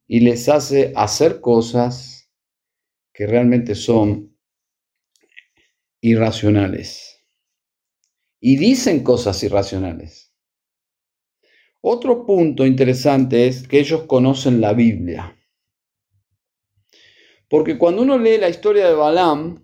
y 0.07 0.19
les 0.19 0.49
hace 0.49 0.93
hacer 0.95 1.41
cosas 1.41 2.31
que 3.11 3.25
realmente 3.25 3.75
son 3.75 4.35
irracionales. 6.01 7.25
Y 8.39 8.57
dicen 8.57 9.03
cosas 9.03 9.41
irracionales. 9.43 10.33
Otro 11.81 12.25
punto 12.25 12.65
interesante 12.65 13.47
es 13.47 13.67
que 13.67 13.79
ellos 13.79 14.03
conocen 14.03 14.61
la 14.61 14.73
Biblia. 14.73 15.37
Porque 17.49 17.77
cuando 17.77 18.01
uno 18.01 18.17
lee 18.17 18.37
la 18.37 18.49
historia 18.49 18.87
de 18.87 18.95
Balaam, 18.95 19.63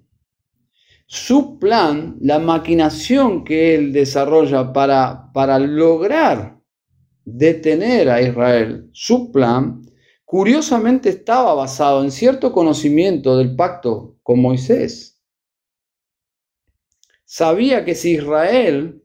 su 1.11 1.57
plan, 1.57 2.17
la 2.21 2.37
maquinación 2.37 3.43
que 3.43 3.73
él 3.73 3.91
desarrolla 3.91 4.71
para, 4.71 5.31
para 5.33 5.57
lograr 5.57 6.61
detener 7.25 8.11
a 8.11 8.21
Israel, 8.21 8.91
su 8.93 9.31
plan, 9.31 9.81
curiosamente 10.23 11.09
estaba 11.09 11.55
basado 11.55 12.03
en 12.03 12.11
cierto 12.11 12.51
conocimiento 12.51 13.35
del 13.39 13.55
pacto 13.55 14.19
con 14.21 14.39
Moisés. 14.39 15.19
Sabía 17.25 17.83
que 17.83 17.95
si 17.95 18.11
Israel 18.11 19.03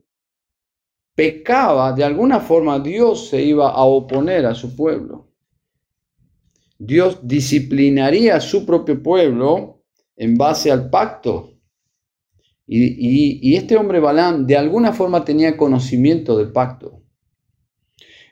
pecaba, 1.15 1.91
de 1.91 2.03
alguna 2.03 2.39
forma 2.39 2.77
Dios 2.77 3.29
se 3.29 3.41
iba 3.41 3.71
a 3.71 3.83
oponer 3.83 4.45
a 4.45 4.53
su 4.53 4.75
pueblo. 4.75 5.31
Dios 6.77 7.17
disciplinaría 7.23 8.35
a 8.35 8.41
su 8.41 8.63
propio 8.63 9.01
pueblo 9.01 9.81
en 10.15 10.35
base 10.35 10.71
al 10.71 10.91
pacto 10.91 11.54
y, 12.67 13.55
este 13.55 13.77
hombre 13.77 13.99
Balaam 13.99 14.47
de 14.47 14.57
alguna 14.57 14.93
forma 14.93 15.23
tenía 15.23 15.57
conocimiento 15.57 16.37
del 16.37 16.51
pacto. 16.51 17.03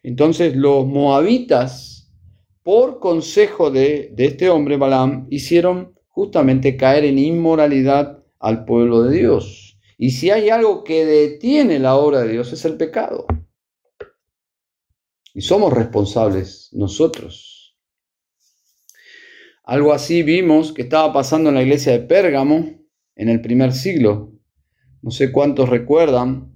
Entonces 0.01 0.55
los 0.55 0.85
moabitas, 0.85 2.11
por 2.63 2.99
consejo 2.99 3.69
de, 3.69 4.11
de 4.13 4.25
este 4.25 4.49
hombre 4.49 4.77
Balaam, 4.77 5.27
hicieron 5.29 5.93
justamente 6.07 6.77
caer 6.77 7.05
en 7.05 7.19
inmoralidad 7.19 8.23
al 8.39 8.65
pueblo 8.65 9.03
de 9.03 9.17
Dios. 9.17 9.79
Y 9.97 10.11
si 10.11 10.31
hay 10.31 10.49
algo 10.49 10.83
que 10.83 11.05
detiene 11.05 11.79
la 11.79 11.95
obra 11.95 12.21
de 12.21 12.33
Dios 12.33 12.51
es 12.51 12.65
el 12.65 12.75
pecado. 12.75 13.25
Y 15.33 15.41
somos 15.41 15.73
responsables 15.73 16.69
nosotros. 16.73 17.77
Algo 19.63 19.93
así 19.93 20.23
vimos 20.23 20.73
que 20.73 20.81
estaba 20.81 21.13
pasando 21.13 21.49
en 21.49 21.55
la 21.55 21.61
iglesia 21.61 21.93
de 21.93 22.01
Pérgamo, 22.01 22.82
en 23.15 23.29
el 23.29 23.41
primer 23.41 23.73
siglo. 23.73 24.33
No 25.01 25.11
sé 25.11 25.31
cuántos 25.31 25.69
recuerdan 25.69 26.53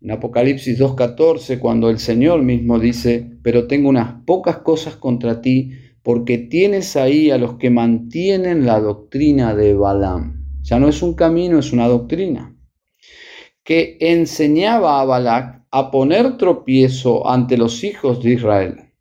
en 0.00 0.10
Apocalipsis 0.10 0.78
2.14 0.78 1.58
cuando 1.58 1.90
el 1.90 1.98
Señor 1.98 2.42
mismo 2.42 2.78
dice, 2.78 3.38
pero 3.42 3.66
tengo 3.66 3.88
unas 3.88 4.22
pocas 4.24 4.58
cosas 4.58 4.96
contra 4.96 5.40
ti 5.40 5.72
porque 6.02 6.38
tienes 6.38 6.96
ahí 6.96 7.30
a 7.30 7.38
los 7.38 7.54
que 7.58 7.70
mantienen 7.70 8.64
la 8.64 8.80
doctrina 8.80 9.54
de 9.54 9.74
Balaam. 9.74 10.46
Ya 10.62 10.78
no 10.78 10.88
es 10.88 11.02
un 11.02 11.14
camino, 11.14 11.58
es 11.58 11.72
una 11.72 11.88
doctrina 11.88 12.56
que 13.70 13.98
enseñaba 14.00 15.00
a 15.00 15.04
Balac 15.04 15.64
a 15.70 15.92
poner 15.92 16.36
tropiezo 16.36 17.28
ante 17.28 17.56
los 17.56 17.84
hijos 17.84 18.20
de 18.20 18.32
Israel, 18.32 18.92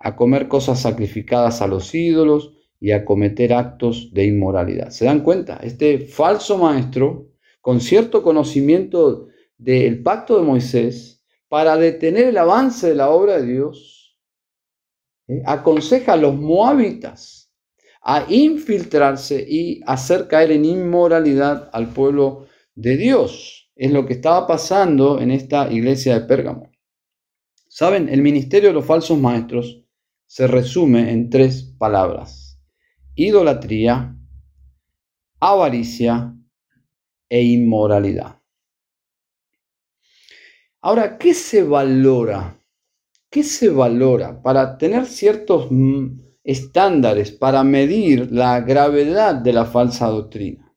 a 0.00 0.16
comer 0.16 0.48
cosas 0.48 0.80
sacrificadas 0.80 1.60
a 1.60 1.66
los 1.66 1.94
ídolos, 1.94 2.54
y 2.80 2.90
a 2.92 3.04
cometer 3.04 3.52
actos 3.52 4.12
de 4.12 4.24
inmoralidad. 4.24 4.90
¿Se 4.90 5.04
dan 5.04 5.20
cuenta? 5.20 5.58
Este 5.62 5.98
falso 5.98 6.58
maestro, 6.58 7.30
con 7.60 7.80
cierto 7.80 8.22
conocimiento 8.22 9.28
del 9.56 10.02
pacto 10.02 10.38
de 10.38 10.44
Moisés, 10.44 11.24
para 11.48 11.76
detener 11.76 12.26
el 12.28 12.38
avance 12.38 12.88
de 12.88 12.94
la 12.94 13.10
obra 13.10 13.38
de 13.40 13.46
Dios, 13.46 14.18
¿eh? 15.28 15.42
aconseja 15.46 16.14
a 16.14 16.16
los 16.16 16.36
moabitas 16.36 17.52
a 18.02 18.24
infiltrarse 18.28 19.44
y 19.48 19.80
hacer 19.86 20.28
caer 20.28 20.52
en 20.52 20.64
inmoralidad 20.64 21.70
al 21.72 21.88
pueblo 21.88 22.46
de 22.74 22.96
Dios. 22.96 23.72
Es 23.74 23.90
lo 23.90 24.06
que 24.06 24.12
estaba 24.12 24.46
pasando 24.46 25.20
en 25.20 25.30
esta 25.30 25.72
iglesia 25.72 26.18
de 26.18 26.26
Pérgamo. 26.26 26.70
Saben, 27.68 28.08
el 28.08 28.22
ministerio 28.22 28.68
de 28.68 28.74
los 28.74 28.86
falsos 28.86 29.18
maestros 29.18 29.82
se 30.26 30.46
resume 30.46 31.10
en 31.10 31.30
tres 31.30 31.74
palabras 31.78 32.45
idolatría, 33.16 34.14
avaricia 35.40 36.34
e 37.28 37.42
inmoralidad. 37.42 38.40
Ahora, 40.82 41.16
¿qué 41.16 41.32
se 41.32 41.62
valora? 41.62 42.60
¿Qué 43.30 43.42
se 43.42 43.70
valora 43.70 44.42
para 44.42 44.76
tener 44.76 45.06
ciertos 45.06 45.68
mm, 45.70 46.18
estándares 46.44 47.32
para 47.32 47.64
medir 47.64 48.30
la 48.30 48.60
gravedad 48.60 49.34
de 49.34 49.52
la 49.54 49.64
falsa 49.64 50.08
doctrina? 50.08 50.74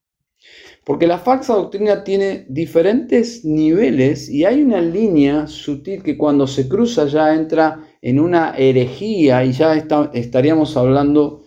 Porque 0.85 1.07
la 1.07 1.19
falsa 1.19 1.53
doctrina 1.53 2.03
tiene 2.03 2.45
diferentes 2.49 3.43
niveles 3.43 4.29
y 4.29 4.45
hay 4.45 4.63
una 4.63 4.81
línea 4.81 5.45
sutil 5.45 6.01
que 6.01 6.17
cuando 6.17 6.47
se 6.47 6.67
cruza 6.67 7.05
ya 7.05 7.35
entra 7.35 7.83
en 8.01 8.19
una 8.19 8.55
herejía 8.57 9.43
y 9.43 9.51
ya 9.51 9.75
estaríamos 10.13 10.75
hablando 10.77 11.38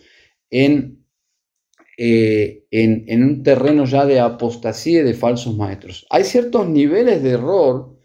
en, 0.52 1.06
eh, 1.96 2.66
en, 2.70 3.04
en, 3.08 3.24
un 3.24 3.42
terreno 3.42 3.86
ya 3.86 4.04
de 4.06 4.20
apostasía 4.20 5.00
y 5.00 5.04
de 5.04 5.14
falsos 5.14 5.56
maestros. 5.56 6.06
Hay 6.10 6.24
ciertos 6.24 6.68
niveles 6.68 7.22
de 7.22 7.30
error 7.30 7.98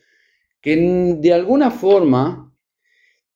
que 0.61 0.75
de 1.19 1.33
alguna 1.33 1.69
forma 1.69 2.55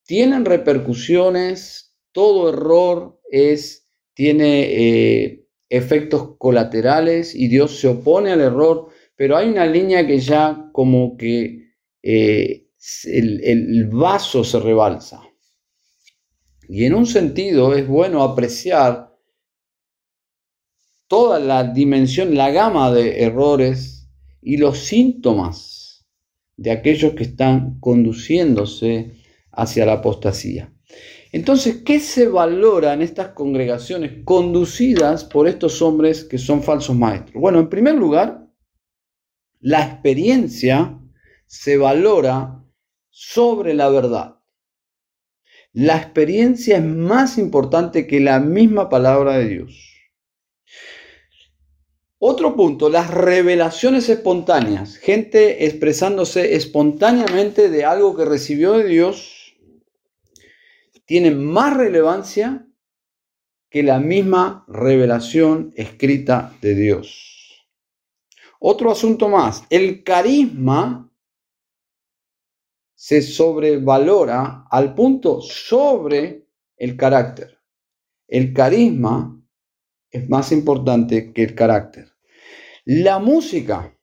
tienen 0.06 0.46
repercusiones, 0.46 1.94
todo 2.14 2.50
error 2.50 3.20
es, 3.30 3.90
tiene 4.14 4.64
eh, 4.64 5.46
efectos 5.70 6.38
colaterales 6.38 7.36
y 7.36 7.50
Dios 7.50 7.80
se 7.80 7.90
opone 7.90 8.32
al 8.32 8.42
error, 8.42 8.88
pero 9.16 9.36
hay 9.36 9.50
una 9.50 9.66
línea 9.66 10.08
que 10.08 10.20
ya 10.20 10.70
como 10.72 11.18
que 11.18 11.74
eh, 12.02 12.68
el, 13.06 13.44
el 13.44 13.88
vaso 13.88 14.44
se 14.46 14.60
rebalsa. 14.60 15.22
Y 16.74 16.86
en 16.86 16.96
un 16.96 17.06
sentido 17.06 17.76
es 17.76 17.86
bueno 17.86 18.24
apreciar 18.24 19.14
toda 21.10 21.38
la 21.38 21.66
dimensión, 21.66 22.34
la 22.34 22.50
gama 22.50 22.94
de 22.94 23.24
errores 23.24 24.08
y 24.42 24.56
los 24.56 24.78
síntomas 24.80 26.08
de 26.56 26.72
aquellos 26.72 27.14
que 27.14 27.24
están 27.24 27.78
conduciéndose 27.82 29.12
hacia 29.52 29.86
la 29.86 29.96
apostasía. 29.96 30.74
Entonces, 31.34 31.82
¿qué 31.84 32.00
se 32.00 32.30
valora 32.30 32.94
en 32.94 33.02
estas 33.02 33.34
congregaciones 33.34 34.24
conducidas 34.24 35.26
por 35.26 35.50
estos 35.50 35.82
hombres 35.82 36.24
que 36.24 36.38
son 36.38 36.64
falsos 36.64 36.96
maestros? 36.96 37.36
Bueno, 37.36 37.60
en 37.60 37.68
primer 37.68 37.96
lugar, 37.96 38.48
la 39.60 39.84
experiencia 39.84 40.98
se 41.48 41.76
valora 41.76 42.64
sobre 43.10 43.74
la 43.74 43.90
verdad. 43.90 44.41
La 45.74 45.98
experiencia 45.98 46.78
es 46.78 46.84
más 46.84 47.38
importante 47.38 48.06
que 48.06 48.20
la 48.20 48.40
misma 48.40 48.90
palabra 48.90 49.38
de 49.38 49.48
Dios. 49.48 49.92
Otro 52.20 52.56
punto, 52.56 52.90
las 52.90 53.10
revelaciones 53.10 54.10
espontáneas. 54.10 54.98
Gente 54.98 55.66
expresándose 55.66 56.56
espontáneamente 56.56 57.70
de 57.70 57.86
algo 57.86 58.16
que 58.16 58.26
recibió 58.26 58.74
de 58.74 58.88
Dios 58.88 59.56
tiene 61.06 61.32
más 61.32 61.76
relevancia 61.76 62.68
que 63.70 63.82
la 63.82 64.00
misma 64.00 64.66
revelación 64.68 65.74
escrita 65.76 66.54
de 66.62 66.76
Dios. 66.76 67.66
Otro 68.60 68.92
asunto 68.92 69.30
más, 69.30 69.64
el 69.70 70.04
carisma 70.04 71.11
se 73.02 73.24
sobrevalora 73.24 74.68
al 74.70 74.94
punto 74.94 75.42
sobre 75.42 76.46
el 76.78 76.96
carácter. 76.96 77.58
El 78.28 78.54
carisma 78.54 79.44
es 80.12 80.30
más 80.30 80.52
importante 80.52 81.34
que 81.34 81.42
el 81.42 81.56
carácter. 81.56 82.12
La 82.86 83.18
música 83.18 83.98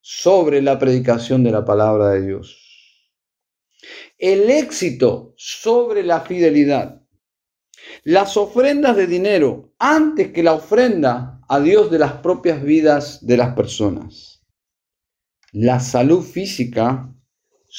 sobre 0.00 0.62
la 0.62 0.78
predicación 0.78 1.42
de 1.42 1.50
la 1.50 1.64
palabra 1.64 2.10
de 2.10 2.24
Dios. 2.24 3.10
El 4.16 4.48
éxito 4.48 5.34
sobre 5.36 6.04
la 6.04 6.20
fidelidad. 6.20 7.02
Las 8.04 8.36
ofrendas 8.36 8.94
de 8.94 9.08
dinero 9.08 9.74
antes 9.80 10.30
que 10.30 10.44
la 10.44 10.52
ofrenda 10.52 11.40
a 11.48 11.58
Dios 11.58 11.90
de 11.90 11.98
las 11.98 12.12
propias 12.12 12.62
vidas 12.62 13.26
de 13.26 13.36
las 13.38 13.56
personas. 13.56 14.46
La 15.50 15.80
salud 15.80 16.22
física 16.22 17.12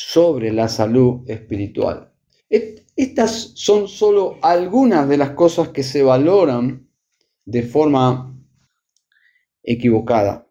sobre 0.01 0.53
la 0.53 0.69
salud 0.69 1.29
espiritual. 1.29 2.09
Estas 2.95 3.51
son 3.55 3.89
solo 3.89 4.37
algunas 4.41 5.09
de 5.09 5.17
las 5.17 5.31
cosas 5.31 5.69
que 5.69 5.83
se 5.83 6.01
valoran 6.03 6.89
de 7.43 7.63
forma 7.63 8.33
equivocada. 9.61 10.49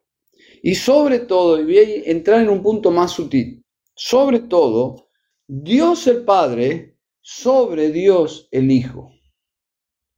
Y 0.63 0.75
sobre 0.75 1.21
todo, 1.21 1.59
y 1.59 1.65
voy 1.65 1.79
a 1.79 2.11
entrar 2.11 2.43
en 2.43 2.51
un 2.51 2.63
punto 2.63 2.91
más 2.91 3.13
sutil, 3.13 3.65
sobre 3.95 4.41
todo, 4.41 5.09
Dios 5.47 6.07
el 6.09 6.25
Padre 6.27 6.99
sobre 7.23 7.91
Dios 7.91 8.49
el 8.51 8.71
Hijo. 8.71 9.13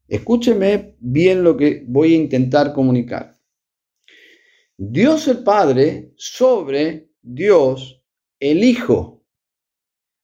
Escúcheme 0.09 0.97
bien 0.99 1.45
lo 1.45 1.57
que 1.57 1.85
voy 1.87 2.14
a 2.14 2.16
intentar 2.16 2.73
comunicar. 2.73 3.38
Dios 4.77 5.29
el 5.29 5.45
Padre 5.45 6.12
sobre 6.16 7.12
Dios 7.23 8.03
el 8.40 8.64
Hijo. 8.64 9.19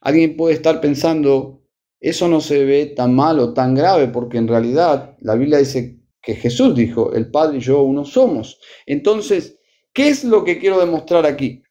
Alguien 0.06 0.36
puede 0.36 0.54
estar 0.54 0.80
pensando, 0.80 1.64
eso 1.98 2.28
no 2.28 2.40
se 2.40 2.64
ve 2.64 2.86
tan 2.86 3.12
mal 3.12 3.40
o 3.40 3.52
tan 3.52 3.74
grave, 3.74 4.06
porque 4.06 4.38
en 4.38 4.46
realidad 4.46 5.16
la 5.18 5.34
Biblia 5.34 5.58
dice 5.58 5.98
que 6.22 6.36
Jesús 6.36 6.76
dijo, 6.76 7.12
el 7.12 7.28
Padre 7.28 7.58
y 7.58 7.60
yo 7.60 7.82
uno 7.82 8.04
somos. 8.04 8.60
Entonces, 8.86 9.58
¿qué 9.92 10.06
es 10.06 10.22
lo 10.22 10.44
que 10.44 10.60
quiero 10.60 10.78
demostrar 10.78 11.26
aquí? 11.26 11.64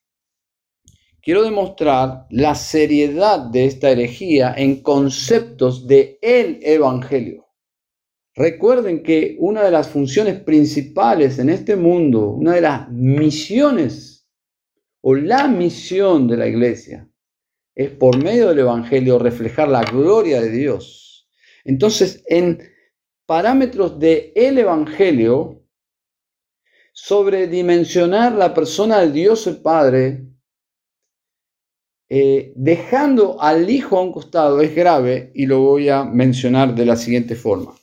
Quiero 1.21 1.43
demostrar 1.43 2.28
la 2.30 2.56
seriedad 2.56 3.39
de 3.39 3.67
esta 3.67 3.89
herejía 3.89 4.54
en 4.58 4.82
conceptos 4.82 5.88
de 5.88 6.19
el 6.21 6.60
Evangelio. 6.62 7.48
Recuerden 8.36 9.02
que 9.02 9.38
una 9.39 9.63
de 9.63 9.71
las 9.71 9.88
funciones 9.88 10.41
principales 10.41 11.39
en 11.39 11.48
este 11.48 11.78
mundo, 11.78 12.32
una 12.32 12.56
de 12.56 12.62
las 12.62 12.91
misiones 12.91 14.28
o 15.00 15.15
la 15.15 15.48
misión 15.48 16.28
de 16.28 16.36
la 16.36 16.48
iglesia, 16.48 17.10
es 17.75 17.91
por 17.91 18.23
medio 18.23 18.47
del 18.49 18.59
Evangelio 18.59 19.19
reflejar 19.19 19.67
la 19.67 19.83
gloria 19.83 20.41
de 20.41 20.49
Dios. 20.49 21.27
Entonces, 21.65 22.23
en 22.27 22.59
parámetros 23.25 23.99
de 23.99 24.31
el 24.35 24.57
Evangelio, 24.57 25.61
sobredimensionar 26.93 28.31
la 28.31 28.53
persona 28.53 29.01
de 29.01 29.11
Dios 29.11 29.45
el 29.47 29.61
Padre, 29.61 30.25
eh, 32.07 32.53
dejando 32.55 33.41
al 33.41 33.69
Hijo 33.69 33.97
a 33.97 34.01
un 34.01 34.13
costado, 34.13 34.61
es 34.61 34.73
grave 34.73 35.31
y 35.35 35.45
lo 35.45 35.59
voy 35.59 35.89
a 35.89 36.05
mencionar 36.05 36.73
de 36.73 36.85
la 36.85 36.95
siguiente 36.95 37.35
forma. 37.35 37.75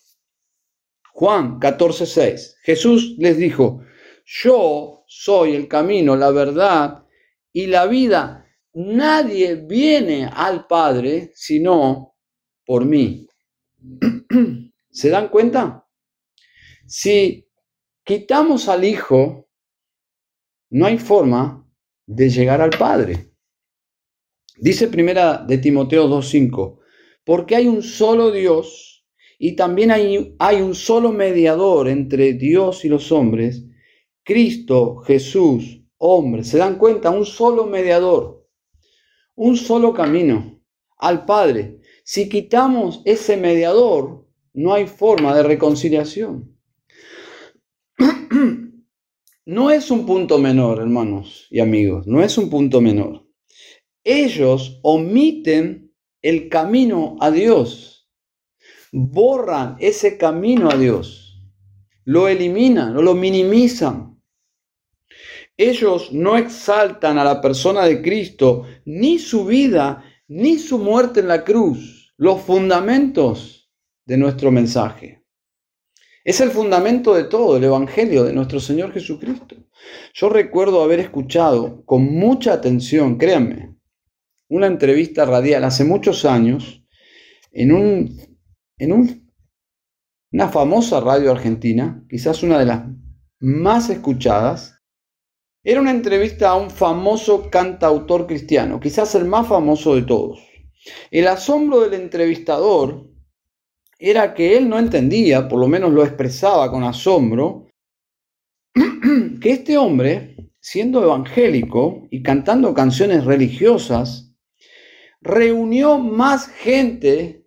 Juan 1.13 1.61
14:6. 1.61 2.57
Jesús 2.63 3.17
les 3.19 3.37
dijo, 3.37 3.83
yo 4.25 5.05
soy 5.07 5.55
el 5.55 5.69
camino, 5.69 6.17
la 6.17 6.31
verdad 6.31 7.05
y 7.53 7.67
la 7.67 7.87
vida. 7.87 8.42
Nadie 8.75 9.57
viene 9.57 10.31
al 10.33 10.67
Padre 10.67 11.33
sino 11.35 12.15
por 12.65 12.85
mí. 12.85 13.27
¿Se 14.91 15.11
dan 15.11 15.29
cuenta? 15.29 15.87
Si 16.87 17.49
quitamos 18.05 18.69
al 18.69 18.85
Hijo, 18.85 19.49
no 20.71 20.87
hay 20.87 20.99
forma 20.99 21.69
de 22.07 22.31
llegar 22.31 22.61
al 22.61 22.71
Padre. 22.71 23.33
Dice 24.57 24.89
primera 24.89 25.39
de 25.39 25.59
Timoteo 25.59 26.09
2.5, 26.09 26.79
porque 27.25 27.57
hay 27.57 27.67
un 27.67 27.83
solo 27.83 28.31
Dios 28.31 29.07
y 29.39 29.57
también 29.57 29.91
hay, 29.91 30.35
hay 30.39 30.61
un 30.61 30.75
solo 30.75 31.13
mediador 31.13 31.89
entre 31.89 32.35
Dios 32.35 32.85
y 32.85 32.89
los 32.89 33.11
hombres, 33.13 33.65
Cristo 34.23 34.97
Jesús, 34.99 35.83
hombre. 35.99 36.45
¿Se 36.45 36.59
dan 36.59 36.79
cuenta? 36.79 37.11
Un 37.11 37.27
solo 37.27 37.67
mediador, 37.67 38.42
un 39.43 39.57
solo 39.57 39.93
camino 39.93 40.63
al 40.99 41.27
Padre. 41.27 41.81
Si 42.05 42.29
quitamos 42.29 43.03
ese 43.05 43.37
mediador, 43.37 44.29
no 44.55 44.73
hay 44.73 44.87
forma 44.87 45.35
de 45.35 45.43
reconciliación. 45.43 46.57
No 49.45 49.73
es 49.73 49.91
un 49.91 50.07
punto 50.07 50.39
menor, 50.39 50.79
hermanos 50.79 51.49
y 51.51 51.59
amigos, 51.59 52.07
no 52.07 52.23
es 52.23 52.39
un 52.39 52.49
punto 52.49 52.81
menor. 52.81 53.27
Ellos 54.05 54.79
omiten 54.85 55.93
el 56.23 56.49
camino 56.49 57.17
a 57.19 57.33
Dios, 57.33 58.09
borran 58.93 59.75
ese 59.81 60.17
camino 60.17 60.71
a 60.71 60.77
Dios, 60.77 61.43
lo 62.05 62.29
eliminan, 62.29 62.95
lo 62.95 63.15
minimizan. 63.17 64.12
Ellos 65.69 66.13
no 66.13 66.37
exaltan 66.37 67.19
a 67.19 67.25
la 67.25 67.41
persona 67.41 67.85
de 67.85 68.03
Cristo, 68.03 68.65
ni 68.85 69.19
su 69.19 69.45
vida, 69.45 70.05
ni 70.29 70.59
su 70.59 70.79
muerte 70.79 71.21
en 71.21 71.29
la 71.29 71.45
cruz, 71.45 72.13
los 72.17 72.41
fundamentos 72.41 73.71
de 74.05 74.17
nuestro 74.17 74.51
mensaje. 74.51 75.25
Es 76.25 76.41
el 76.41 76.51
fundamento 76.51 77.15
de 77.15 77.25
todo, 77.25 77.57
el 77.57 77.65
Evangelio 77.65 78.25
de 78.25 78.33
nuestro 78.33 78.59
Señor 78.59 78.93
Jesucristo. 78.93 79.57
Yo 80.15 80.29
recuerdo 80.29 80.83
haber 80.83 81.01
escuchado 81.01 81.85
con 81.85 82.05
mucha 82.05 82.53
atención, 82.53 83.19
créanme, 83.19 83.77
una 84.49 84.67
entrevista 84.67 85.25
radial 85.25 85.65
hace 85.65 85.85
muchos 85.85 86.25
años 86.25 86.85
en, 87.53 87.73
un, 87.73 88.21
en 88.79 88.93
un, 88.93 89.33
una 90.33 90.49
famosa 90.49 91.01
radio 91.01 91.31
argentina, 91.31 92.05
quizás 92.09 92.43
una 92.43 92.59
de 92.59 92.67
las 92.67 92.83
más 93.39 93.91
escuchadas. 93.91 94.82
Era 95.65 95.81
una 95.81 95.93
entrevista 95.93 96.51
a 96.51 96.57
un 96.57 96.71
famoso 96.71 97.49
cantautor 97.49 98.27
cristiano, 98.27 98.81
quizás 98.81 99.15
el 99.15 99.27
más 99.27 99.47
famoso 99.47 99.95
de 99.95 100.03
todos. 100.03 100.41
El 101.13 101.29
asombro 101.29 101.81
del 101.81 101.95
entrevistador 101.95 103.09
era 103.97 104.35
que 104.35 104.57
él 104.57 104.69
no 104.69 104.81
entendía, 104.81 105.47
por 105.47 105.61
lo 105.61 105.69
menos 105.69 105.93
lo 105.93 106.03
expresaba 106.03 106.69
con 106.69 106.83
asombro, 106.83 107.69
que 109.41 109.51
este 109.51 109.79
hombre, 109.79 110.51
siendo 110.59 111.01
evangélico 111.05 112.09
y 112.11 112.25
cantando 112.25 112.75
canciones 112.75 113.25
religiosas, 113.25 114.35
reunió 115.21 115.99
más 115.99 116.49
gente 116.49 117.47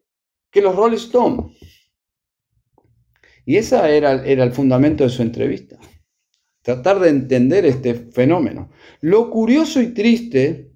que 0.49 0.61
los 0.61 0.73
Rolling 0.73 0.95
Stones. 0.95 1.57
Y 3.45 3.57
ese 3.57 3.75
era, 3.75 4.25
era 4.25 4.45
el 4.45 4.53
fundamento 4.53 5.03
de 5.03 5.09
su 5.09 5.21
entrevista. 5.21 5.77
Tratar 6.65 6.99
de 6.99 7.09
entender 7.09 7.63
este 7.63 7.93
fenómeno. 7.93 8.71
Lo 8.99 9.29
curioso 9.29 9.83
y 9.83 9.93
triste 9.93 10.71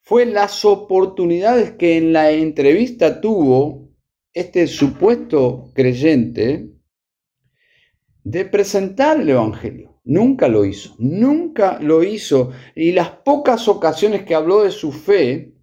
fue 0.00 0.26
las 0.26 0.64
oportunidades 0.64 1.70
que 1.74 1.96
en 1.96 2.12
la 2.12 2.32
entrevista 2.32 3.20
tuvo 3.20 3.92
este 4.32 4.66
supuesto 4.66 5.70
creyente 5.72 6.68
de 8.24 8.44
presentar 8.44 9.20
el 9.20 9.28
Evangelio. 9.28 10.00
Nunca 10.02 10.48
lo 10.48 10.64
hizo, 10.64 10.96
nunca 10.98 11.78
lo 11.80 12.02
hizo. 12.02 12.50
Y 12.74 12.90
las 12.90 13.10
pocas 13.10 13.68
ocasiones 13.68 14.24
que 14.24 14.34
habló 14.34 14.64
de 14.64 14.72
su 14.72 14.90
fe, 14.90 15.54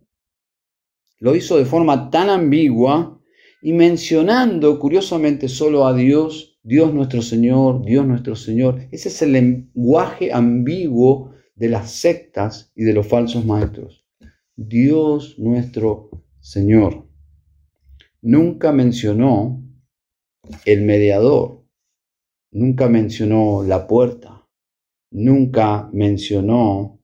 lo 1.20 1.36
hizo 1.36 1.58
de 1.58 1.66
forma 1.66 2.10
tan 2.10 2.30
ambigua 2.30 3.22
y 3.62 3.74
mencionando 3.74 4.80
curiosamente 4.80 5.50
solo 5.50 5.86
a 5.86 5.94
Dios, 5.94 6.51
Dios 6.64 6.94
nuestro 6.94 7.22
Señor, 7.22 7.84
Dios 7.84 8.06
nuestro 8.06 8.36
Señor. 8.36 8.88
Ese 8.92 9.10
es 9.10 9.22
el 9.22 9.34
lenguaje 9.34 10.32
ambiguo 10.32 11.34
de 11.56 11.70
las 11.70 11.92
sectas 11.92 12.72
y 12.76 12.84
de 12.84 12.94
los 12.94 13.08
falsos 13.08 13.46
maestros. 13.46 14.06
Dios 14.56 15.40
nuestro 15.40 16.10
Señor 16.40 17.08
nunca 18.22 18.72
mencionó 18.72 19.64
el 20.66 20.82
mediador, 20.84 21.66
nunca 22.52 22.88
mencionó 22.88 23.64
la 23.64 23.88
puerta, 23.88 24.48
nunca 25.12 25.90
mencionó 25.94 27.00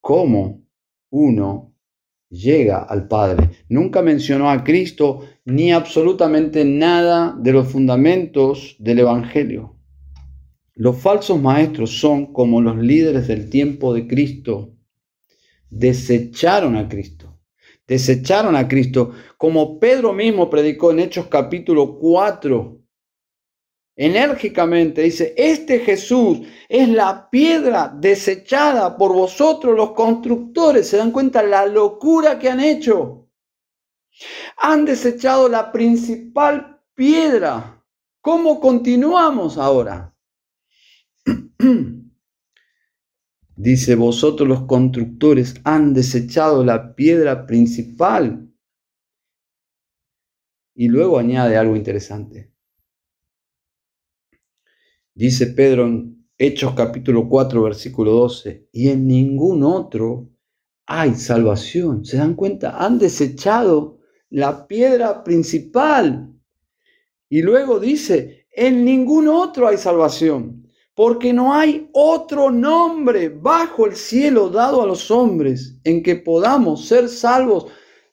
cómo 0.00 0.62
uno 1.10 1.69
llega 2.30 2.78
al 2.78 3.08
Padre, 3.08 3.50
nunca 3.68 4.00
mencionó 4.00 4.50
a 4.50 4.64
Cristo 4.64 5.26
ni 5.44 5.72
absolutamente 5.72 6.64
nada 6.64 7.36
de 7.38 7.52
los 7.52 7.68
fundamentos 7.68 8.76
del 8.78 9.00
Evangelio. 9.00 9.76
Los 10.74 10.96
falsos 10.96 11.40
maestros 11.40 12.00
son 12.00 12.32
como 12.32 12.62
los 12.62 12.78
líderes 12.78 13.28
del 13.28 13.50
tiempo 13.50 13.92
de 13.92 14.06
Cristo, 14.06 14.72
desecharon 15.68 16.76
a 16.76 16.88
Cristo. 16.88 17.38
Desecharon 17.86 18.54
a 18.54 18.68
Cristo, 18.68 19.10
como 19.36 19.80
Pedro 19.80 20.12
mismo 20.12 20.48
predicó 20.48 20.92
en 20.92 21.00
Hechos 21.00 21.26
capítulo 21.26 21.98
4, 21.98 22.79
enérgicamente, 24.00 25.02
dice, 25.02 25.34
este 25.36 25.80
Jesús 25.80 26.40
es 26.70 26.88
la 26.88 27.28
piedra 27.28 27.94
desechada 27.94 28.96
por 28.96 29.12
vosotros 29.12 29.76
los 29.76 29.92
constructores. 29.92 30.88
¿Se 30.88 30.96
dan 30.96 31.10
cuenta 31.10 31.42
la 31.42 31.66
locura 31.66 32.38
que 32.38 32.48
han 32.48 32.60
hecho? 32.60 33.28
Han 34.56 34.86
desechado 34.86 35.50
la 35.50 35.70
principal 35.70 36.80
piedra. 36.94 37.84
¿Cómo 38.22 38.58
continuamos 38.58 39.58
ahora? 39.58 40.16
Dice, 43.54 43.96
vosotros 43.96 44.48
los 44.48 44.62
constructores 44.62 45.56
han 45.64 45.92
desechado 45.92 46.64
la 46.64 46.94
piedra 46.94 47.44
principal. 47.44 48.50
Y 50.74 50.88
luego 50.88 51.18
añade 51.18 51.58
algo 51.58 51.76
interesante. 51.76 52.50
Dice 55.20 55.48
Pedro 55.48 55.84
en 55.84 56.26
Hechos 56.38 56.72
capítulo 56.74 57.28
4, 57.28 57.62
versículo 57.62 58.12
12, 58.12 58.68
y 58.72 58.88
en 58.88 59.06
ningún 59.06 59.62
otro 59.62 60.30
hay 60.86 61.14
salvación. 61.14 62.06
¿Se 62.06 62.16
dan 62.16 62.32
cuenta? 62.32 62.82
Han 62.82 62.98
desechado 62.98 63.98
la 64.30 64.66
piedra 64.66 65.22
principal. 65.22 66.32
Y 67.28 67.42
luego 67.42 67.78
dice, 67.78 68.46
en 68.50 68.82
ningún 68.82 69.28
otro 69.28 69.68
hay 69.68 69.76
salvación 69.76 70.66
porque 70.94 71.34
no 71.34 71.52
hay 71.52 71.90
otro 71.92 72.50
nombre 72.50 73.28
bajo 73.28 73.84
el 73.84 73.96
cielo 73.96 74.48
dado 74.48 74.80
a 74.80 74.86
los 74.86 75.10
hombres 75.10 75.78
en 75.84 76.02
que 76.02 76.16
podamos 76.16 76.86
ser 76.86 77.10
salvos. 77.10 77.66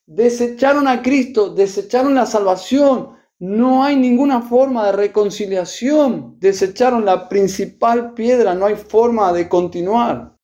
Desecharon 0.05 0.89
a 0.89 1.01
Cristo, 1.01 1.55
desecharon 1.55 2.15
la 2.15 2.25
salvación. 2.25 3.16
No 3.39 3.83
hay 3.83 3.95
ninguna 3.95 4.41
forma 4.41 4.87
de 4.87 4.93
reconciliación. 4.93 6.39
Desecharon 6.39 7.05
la 7.05 7.29
principal 7.29 8.15
piedra, 8.15 8.55
no 8.55 8.65
hay 8.65 8.75
forma 8.75 9.31
de 9.31 9.47
continuar. 9.47 10.35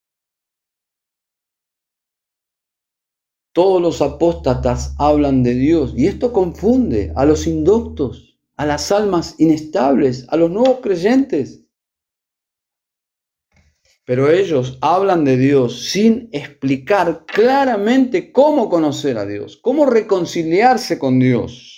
Todos 3.52 3.82
los 3.82 4.02
apóstatas 4.02 4.96
hablan 5.00 5.42
de 5.44 5.56
Dios 5.56 5.94
y 5.96 6.08
esto 6.08 6.34
confunde 6.34 7.14
a 7.16 7.26
los 7.26 7.48
indoctos, 7.48 8.40
a 8.58 8.66
las 8.66 8.92
almas 8.92 9.40
inestables, 9.40 10.26
a 10.30 10.38
los 10.38 10.52
nuevos 10.52 10.80
creyentes. 10.82 11.64
Pero 14.06 14.30
ellos 14.30 14.78
hablan 14.82 15.24
de 15.24 15.38
Dios 15.38 15.84
sin 15.90 16.30
explicar 16.32 17.26
claramente 17.26 18.32
cómo 18.32 18.70
conocer 18.70 19.18
a 19.18 19.26
Dios, 19.26 19.58
cómo 19.58 19.86
reconciliarse 19.86 21.00
con 21.00 21.20
Dios. 21.20 21.73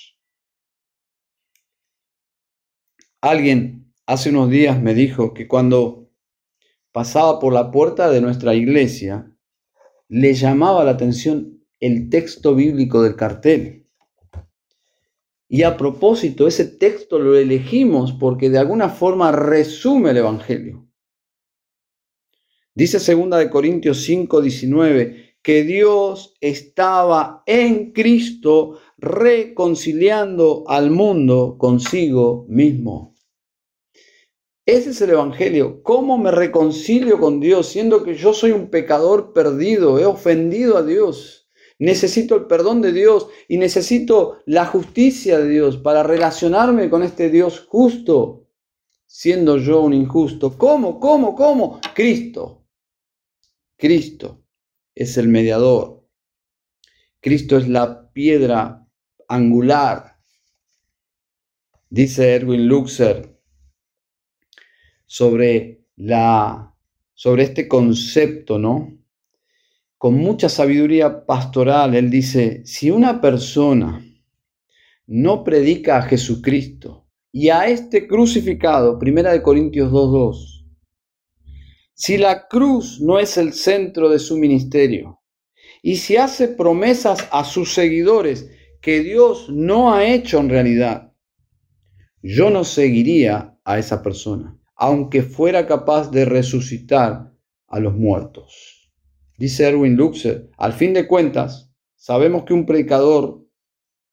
Alguien 3.26 3.92
hace 4.06 4.30
unos 4.30 4.52
días 4.52 4.80
me 4.80 4.94
dijo 4.94 5.34
que 5.34 5.48
cuando 5.48 6.12
pasaba 6.92 7.40
por 7.40 7.54
la 7.54 7.72
puerta 7.72 8.12
de 8.12 8.22
nuestra 8.22 8.54
iglesia, 8.54 9.36
le 10.10 10.36
llamaba 10.36 10.84
la 10.84 10.92
atención 10.92 11.66
el 11.80 12.12
texto 12.12 12.54
bíblico 12.54 13.02
del 13.02 13.16
cartel. 13.16 13.88
Y 15.48 15.64
a 15.64 15.76
propósito, 15.76 16.46
ese 16.46 16.66
texto 16.66 17.18
lo 17.18 17.36
elegimos 17.36 18.14
porque 18.14 18.52
de 18.52 18.60
alguna 18.60 18.90
forma 18.90 19.32
resume 19.32 20.12
el 20.12 20.18
Evangelio. 20.18 20.88
Dice 22.76 23.00
2 23.00 23.40
de 23.40 23.50
Corintios 23.50 24.04
5, 24.04 24.40
19, 24.40 25.38
que 25.42 25.64
Dios 25.64 26.36
estaba 26.42 27.42
en 27.48 27.92
Cristo 27.92 28.78
reconciliando 29.00 30.64
al 30.68 30.92
mundo 30.92 31.56
consigo 31.58 32.46
mismo. 32.50 33.15
Ese 34.66 34.90
es 34.90 35.02
el 35.02 35.12
Evangelio. 35.12 35.84
¿Cómo 35.84 36.18
me 36.18 36.32
reconcilio 36.32 37.20
con 37.20 37.40
Dios 37.40 37.68
siendo 37.68 38.04
que 38.04 38.16
yo 38.16 38.34
soy 38.34 38.52
un 38.52 38.72
pecador 38.72 39.32
perdido? 39.32 40.00
He 40.00 40.06
ofendido 40.06 40.78
a 40.78 40.84
Dios. 40.84 41.48
Necesito 41.78 42.36
el 42.36 42.46
perdón 42.46 42.82
de 42.82 42.92
Dios 42.92 43.28
y 43.48 43.58
necesito 43.58 44.40
la 44.46 44.66
justicia 44.66 45.38
de 45.38 45.50
Dios 45.50 45.78
para 45.78 46.02
relacionarme 46.02 46.90
con 46.90 47.04
este 47.04 47.30
Dios 47.30 47.60
justo, 47.68 48.48
siendo 49.06 49.58
yo 49.58 49.82
un 49.82 49.94
injusto. 49.94 50.58
¿Cómo? 50.58 51.00
¿Cómo? 51.00 51.36
¿Cómo? 51.36 51.80
Cristo. 51.94 52.66
Cristo 53.78 54.42
es 54.96 55.18
el 55.18 55.28
mediador. 55.28 56.08
Cristo 57.20 57.58
es 57.58 57.68
la 57.68 58.12
piedra 58.14 58.88
angular. 59.28 60.18
Dice 61.90 62.34
Erwin 62.34 62.68
Luxer 62.68 63.35
sobre, 65.06 65.86
la, 65.96 66.74
sobre 67.14 67.44
este 67.44 67.68
concepto, 67.68 68.60
¿no? 68.60 68.98
Con 69.98 70.16
mucha 70.16 70.50
sabiduría 70.50 71.26
pastoral, 71.26 71.96
él 71.96 72.10
dice, 72.10 72.66
si 72.66 72.92
una 72.92 73.22
persona 73.22 74.06
no 75.08 75.44
predica 75.44 75.98
a 75.98 76.02
Jesucristo 76.04 77.08
y 77.32 77.50
a 77.50 77.68
este 77.68 78.08
crucificado, 78.08 79.00
Primera 79.00 79.32
de 79.32 79.42
Corintios 79.42 79.92
2.2, 79.92 80.56
si 81.94 82.18
la 82.18 82.48
cruz 82.48 83.00
no 83.00 83.20
es 83.20 83.38
el 83.38 83.54
centro 83.54 84.10
de 84.10 84.20
su 84.20 84.38
ministerio 84.38 85.22
y 85.82 85.96
si 85.96 86.18
hace 86.18 86.50
promesas 86.50 87.28
a 87.32 87.46
sus 87.46 87.74
seguidores 87.74 88.50
que 88.82 89.00
Dios 89.00 89.50
no 89.50 89.94
ha 89.94 90.06
hecho 90.06 90.40
en 90.40 90.50
realidad, 90.50 91.14
yo 92.22 92.50
no 92.50 92.64
seguiría 92.64 93.58
a 93.64 93.80
esa 93.80 94.04
persona, 94.04 94.60
aunque 94.76 95.24
fuera 95.24 95.68
capaz 95.68 96.12
de 96.12 96.26
resucitar 96.26 97.32
a 97.68 97.80
los 97.80 97.96
muertos. 97.96 98.92
Dice 99.38 99.68
Erwin 99.68 99.96
Luxer, 99.96 100.50
al 100.58 100.74
fin 100.74 100.94
de 100.94 101.08
cuentas, 101.08 101.72
sabemos 101.96 102.44
que 102.44 102.54
un 102.54 102.66
predicador 102.66 103.46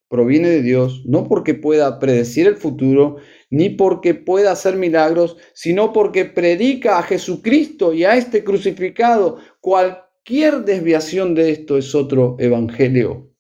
proviene 0.08 0.50
de 0.50 0.62
Dios, 0.62 1.04
no 1.06 1.26
porque 1.26 1.54
pueda 1.54 1.98
predecir 1.98 2.46
el 2.46 2.56
futuro, 2.56 3.16
ni 3.48 3.70
porque 3.70 4.14
pueda 4.14 4.52
hacer 4.52 4.76
milagros, 4.76 5.38
sino 5.54 5.92
porque 5.92 6.26
predica 6.26 6.98
a 6.98 7.02
Jesucristo 7.02 7.94
y 7.94 8.04
a 8.04 8.16
este 8.16 8.44
crucificado. 8.44 9.38
Cualquier 9.60 10.64
desviación 10.64 11.34
de 11.34 11.52
esto 11.52 11.78
es 11.78 11.94
otro 11.94 12.36
evangelio. 12.38 13.32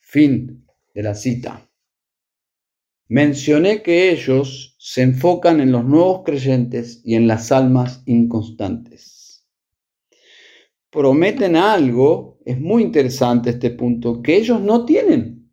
Fin 0.00 0.66
de 0.92 1.02
la 1.04 1.14
cita. 1.14 1.69
Mencioné 3.10 3.82
que 3.82 4.12
ellos 4.12 4.76
se 4.78 5.02
enfocan 5.02 5.60
en 5.60 5.72
los 5.72 5.84
nuevos 5.84 6.22
creyentes 6.24 7.02
y 7.04 7.16
en 7.16 7.26
las 7.26 7.50
almas 7.50 8.04
inconstantes. 8.06 9.44
Prometen 10.90 11.56
algo, 11.56 12.38
es 12.44 12.60
muy 12.60 12.84
interesante 12.84 13.50
este 13.50 13.70
punto, 13.70 14.22
que 14.22 14.36
ellos 14.36 14.60
no 14.60 14.84
tienen. 14.84 15.52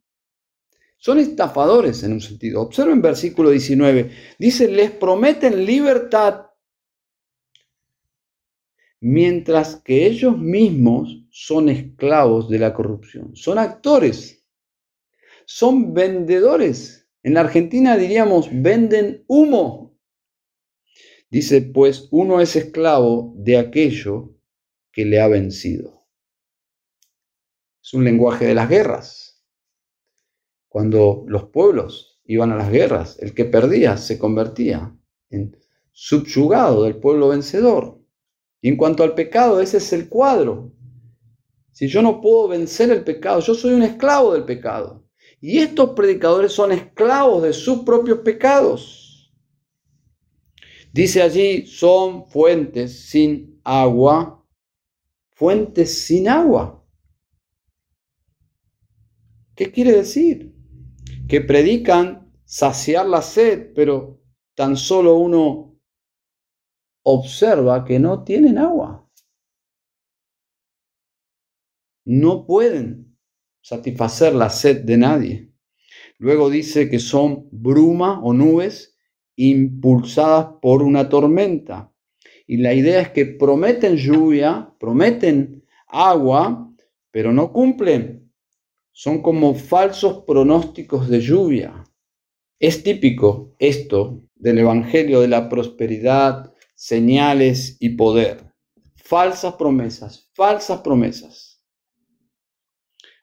Son 0.98 1.18
estafadores 1.18 2.04
en 2.04 2.14
un 2.14 2.22
sentido. 2.22 2.62
Observen 2.62 3.02
versículo 3.02 3.50
19. 3.50 4.12
Dice, 4.38 4.68
les 4.68 4.92
prometen 4.92 5.66
libertad 5.66 6.46
mientras 9.00 9.78
que 9.78 10.06
ellos 10.06 10.38
mismos 10.38 11.24
son 11.32 11.70
esclavos 11.70 12.50
de 12.50 12.60
la 12.60 12.76
corrupción. 12.76 13.36
Son 13.36 13.58
actores. 13.58 14.46
Son 15.48 15.96
vendedores. 15.96 17.07
En 17.24 17.34
la 17.34 17.42
Argentina 17.42 17.98
diríamos, 17.98 18.50
venden 18.52 19.24
humo. 19.28 19.98
Dice, 21.30 21.62
pues 21.62 22.08
uno 22.12 22.40
es 22.42 22.56
esclavo 22.56 23.34
de 23.38 23.58
aquello 23.58 24.36
que 24.92 25.06
le 25.06 25.20
ha 25.20 25.28
vencido. 25.28 26.08
Es 27.84 27.94
un 27.94 28.04
lenguaje 28.04 28.46
de 28.46 28.56
las 28.56 28.70
guerras 28.70 29.28
cuando 30.78 31.26
los 31.28 31.46
pueblos 31.46 32.20
iban 32.26 32.52
a 32.52 32.56
las 32.56 32.70
guerras, 32.70 33.18
el 33.20 33.34
que 33.34 33.46
perdía 33.46 33.98
se 33.98 34.20
convertía 34.20 34.96
en 35.32 35.58
subyugado 35.92 36.84
del 36.84 37.00
pueblo 37.00 37.30
vencedor. 37.30 38.00
Y 38.62 38.70
en 38.70 38.78
cuanto 38.78 39.02
al 39.02 39.16
pecado, 39.16 39.60
ese 39.60 39.78
es 39.78 39.92
el 39.92 40.08
cuadro. 40.08 40.72
Si 41.72 41.88
yo 41.88 42.04
no 42.04 42.22
puedo 42.22 42.48
vencer 42.48 42.92
el 42.92 43.04
pecado, 43.04 43.40
yo 43.40 43.56
soy 43.56 43.74
un 43.74 43.82
esclavo 43.82 44.34
del 44.34 44.46
pecado. 44.46 45.07
Y 45.40 45.60
estos 45.60 45.92
predicadores 45.92 46.52
son 46.52 46.72
esclavos 46.72 47.44
de 47.44 47.54
sus 47.54 47.80
propios 47.80 48.20
pecados. 48.20 49.34
Dice 50.92 51.22
allí, 51.22 51.68
son 51.68 52.28
fuentes 52.28 53.10
sin 53.10 53.60
agua, 53.64 54.44
fuentes 55.30 56.06
sin 56.06 56.28
agua. 56.28 56.84
¿Qué 59.56 59.72
quiere 59.72 59.92
decir? 59.92 60.58
que 61.28 61.42
predican 61.42 62.32
saciar 62.46 63.06
la 63.06 63.22
sed, 63.22 63.74
pero 63.76 64.22
tan 64.56 64.78
solo 64.78 65.16
uno 65.16 65.78
observa 67.04 67.84
que 67.84 68.00
no 68.00 68.24
tienen 68.24 68.58
agua. 68.58 69.10
No 72.06 72.46
pueden 72.46 73.07
satisfacer 73.68 74.34
la 74.34 74.50
sed 74.50 74.86
de 74.86 74.96
nadie. 74.96 75.52
Luego 76.20 76.50
dice 76.50 76.90
que 76.90 77.00
son 77.00 77.50
bruma 77.52 78.22
o 78.24 78.32
nubes 78.32 78.96
impulsadas 79.36 80.48
por 80.62 80.82
una 80.82 81.10
tormenta. 81.10 81.92
Y 82.48 82.58
la 82.58 82.74
idea 82.74 83.02
es 83.02 83.10
que 83.10 83.26
prometen 83.26 83.98
lluvia, 83.98 84.74
prometen 84.80 85.66
agua, 85.86 86.74
pero 87.12 87.34
no 87.34 87.52
cumplen. 87.52 88.32
Son 88.94 89.22
como 89.22 89.54
falsos 89.54 90.24
pronósticos 90.26 91.10
de 91.10 91.20
lluvia. 91.20 91.84
Es 92.60 92.84
típico 92.84 93.54
esto 93.60 94.24
del 94.36 94.60
Evangelio 94.60 95.20
de 95.20 95.28
la 95.28 95.50
prosperidad, 95.50 96.54
señales 96.74 97.76
y 97.82 97.90
poder. 97.90 98.54
Falsas 98.96 99.56
promesas, 99.56 100.32
falsas 100.34 100.80
promesas. 100.80 101.47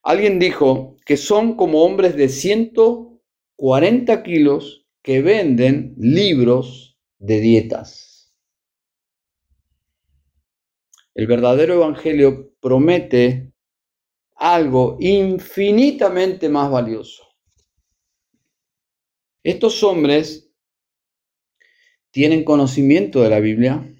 Alguien 0.04 0.38
dijo 0.38 0.98
que 1.06 1.16
son 1.16 1.56
como 1.56 1.82
hombres 1.82 2.14
de 2.14 2.28
140 2.28 4.22
kilos 4.22 4.86
que 5.02 5.22
venden 5.22 5.94
libros 5.96 6.98
de 7.18 7.40
dietas. 7.40 8.34
El 11.14 11.26
verdadero 11.26 11.74
Evangelio 11.74 12.52
promete 12.60 13.54
algo 14.34 14.98
infinitamente 15.00 16.50
más 16.50 16.70
valioso. 16.70 17.24
Estos 19.42 19.82
hombres 19.82 20.50
tienen 22.10 22.44
conocimiento 22.44 23.22
de 23.22 23.30
la 23.30 23.40
Biblia. 23.40 23.90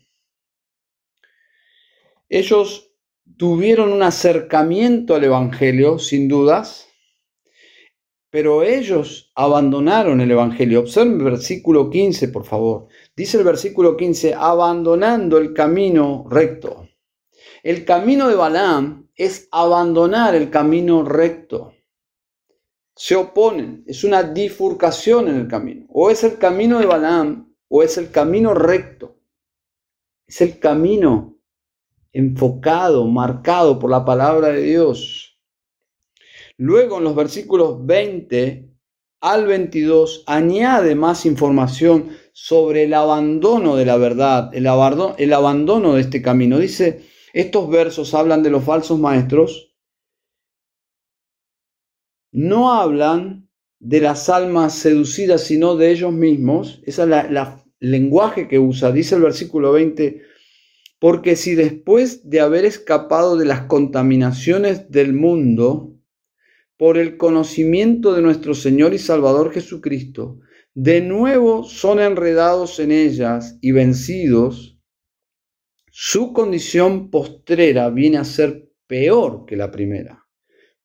Ellos 2.29 2.94
tuvieron 3.37 3.93
un 3.93 4.03
acercamiento 4.03 5.15
al 5.15 5.25
Evangelio, 5.25 5.99
sin 5.99 6.29
dudas, 6.29 6.89
pero 8.31 8.63
ellos 8.63 9.33
abandonaron 9.35 10.21
el 10.21 10.31
Evangelio. 10.31 10.81
Observen 10.81 11.19
el 11.19 11.25
versículo 11.25 11.91
15, 11.91 12.29
por 12.29 12.45
favor. 12.45 12.89
Dice 13.17 13.39
el 13.39 13.45
versículo 13.45 13.97
15, 13.97 14.35
abandonando 14.35 15.39
el 15.39 15.53
camino 15.53 16.27
recto. 16.29 16.89
El 17.63 17.85
camino 17.85 18.29
de 18.29 18.35
Balaam 18.35 19.09
es 19.15 19.49
abandonar 19.53 20.35
el 20.35 20.51
camino 20.51 21.05
recto 21.05 21.75
se 22.97 23.17
oponen, 23.17 23.85
es 23.87 24.05
una 24.05 24.23
bifurcación 24.23 25.29
en 25.29 25.37
el 25.37 25.49
camino. 25.49 25.87
O 25.91 26.11
es 26.11 26.23
el 26.25 26.39
camino 26.39 26.79
de 26.79 26.87
Balaam 26.87 27.55
o 27.69 27.83
es 27.83 27.99
el 27.99 28.11
camino 28.11 28.55
recto. 28.55 29.19
Es 30.27 30.41
el 30.41 30.59
camino 30.59 31.34
enfocado, 32.15 33.07
marcado 33.07 33.79
por 33.79 33.91
la 33.91 34.05
palabra 34.05 34.49
de 34.49 34.63
Dios. 34.63 35.39
Luego 36.57 36.99
en 36.99 37.05
los 37.05 37.15
versículos 37.15 37.85
20 37.85 38.71
al 39.21 39.47
22 39.47 40.25
añade 40.27 40.95
más 40.95 41.27
información 41.27 42.11
sobre 42.33 42.85
el 42.85 42.95
abandono 42.95 43.77
de 43.77 43.85
la 43.85 43.99
verdad, 43.99 44.51
el 44.55 44.67
abandono, 44.67 45.15
el 45.19 45.33
abandono 45.35 45.95
de 45.95 46.01
este 46.01 46.23
camino. 46.23 46.59
Dice, 46.59 47.05
estos 47.35 47.69
versos 47.69 48.15
hablan 48.15 48.43
de 48.43 48.51
los 48.51 48.65
falsos 48.65 48.99
maestros 48.99 49.75
no 52.35 52.73
hablan 52.73 53.49
de 53.79 54.01
las 54.01 54.29
almas 54.29 54.75
seducidas, 54.75 55.45
sino 55.45 55.77
de 55.77 55.93
ellos 55.93 56.13
mismos. 56.13 56.81
Ese 56.85 57.05
es 57.05 57.09
el 57.09 57.37
lenguaje 57.79 58.49
que 58.49 58.59
usa. 58.59 58.91
Dice 58.91 59.15
el 59.15 59.23
versículo 59.23 59.71
20, 59.71 60.21
porque 61.05 61.37
si 61.37 61.55
después 61.55 62.31
de 62.31 62.41
haber 62.41 62.65
escapado 62.65 63.37
de 63.37 63.45
las 63.45 63.65
contaminaciones 63.67 64.91
del 64.91 65.13
mundo, 65.13 65.99
por 66.79 66.97
el 66.97 67.19
conocimiento 67.19 68.15
de 68.15 68.23
nuestro 68.23 68.55
Señor 68.55 68.95
y 68.95 68.99
Salvador 68.99 69.53
Jesucristo, 69.53 70.41
de 70.73 71.03
nuevo 71.03 71.63
son 71.63 72.01
enredados 72.01 72.81
en 72.81 72.91
ellas 72.91 73.59
y 73.61 73.73
vencidos, 73.73 74.79
su 75.91 76.33
condición 76.33 77.11
postrera 77.11 77.91
viene 77.91 78.17
a 78.17 78.25
ser 78.25 78.71
peor 78.87 79.45
que 79.45 79.57
la 79.57 79.71
primera. 79.71 80.27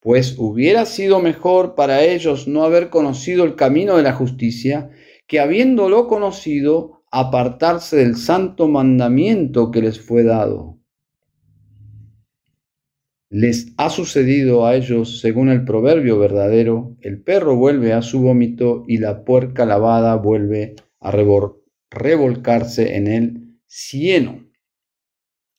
Pues 0.02 0.36
hubiera 0.38 0.86
sido 0.86 1.22
mejor 1.22 1.76
para 1.76 2.04
ellos 2.04 2.46
no 2.46 2.66
haber 2.66 2.90
conocido 2.90 3.46
el 3.46 3.56
camino 3.56 3.96
de 3.96 4.04
la 4.04 4.12
justicia, 4.12 4.90
que 5.28 5.40
habiéndolo 5.40 6.10
conocido, 6.10 6.99
apartarse 7.12 7.98
del 7.98 8.16
santo 8.16 8.68
mandamiento 8.68 9.72
que 9.72 9.82
les 9.82 10.00
fue 10.00 10.24
dado. 10.24 10.80
Les 13.30 13.74
ha 13.78 13.90
sucedido 13.90 14.66
a 14.66 14.76
ellos, 14.76 15.20
según 15.20 15.50
el 15.50 15.64
proverbio 15.64 16.18
verdadero, 16.18 16.98
el 17.02 17.22
perro 17.22 17.56
vuelve 17.56 17.94
a 17.94 18.02
su 18.02 18.22
vómito 18.22 18.86
y 18.88 18.98
la 18.98 19.24
puerca 19.24 19.66
lavada 19.66 20.16
vuelve 20.16 20.76
a 21.00 21.12
revolcarse 21.92 22.96
en 22.96 23.08
el 23.08 23.60
cieno. 23.68 24.50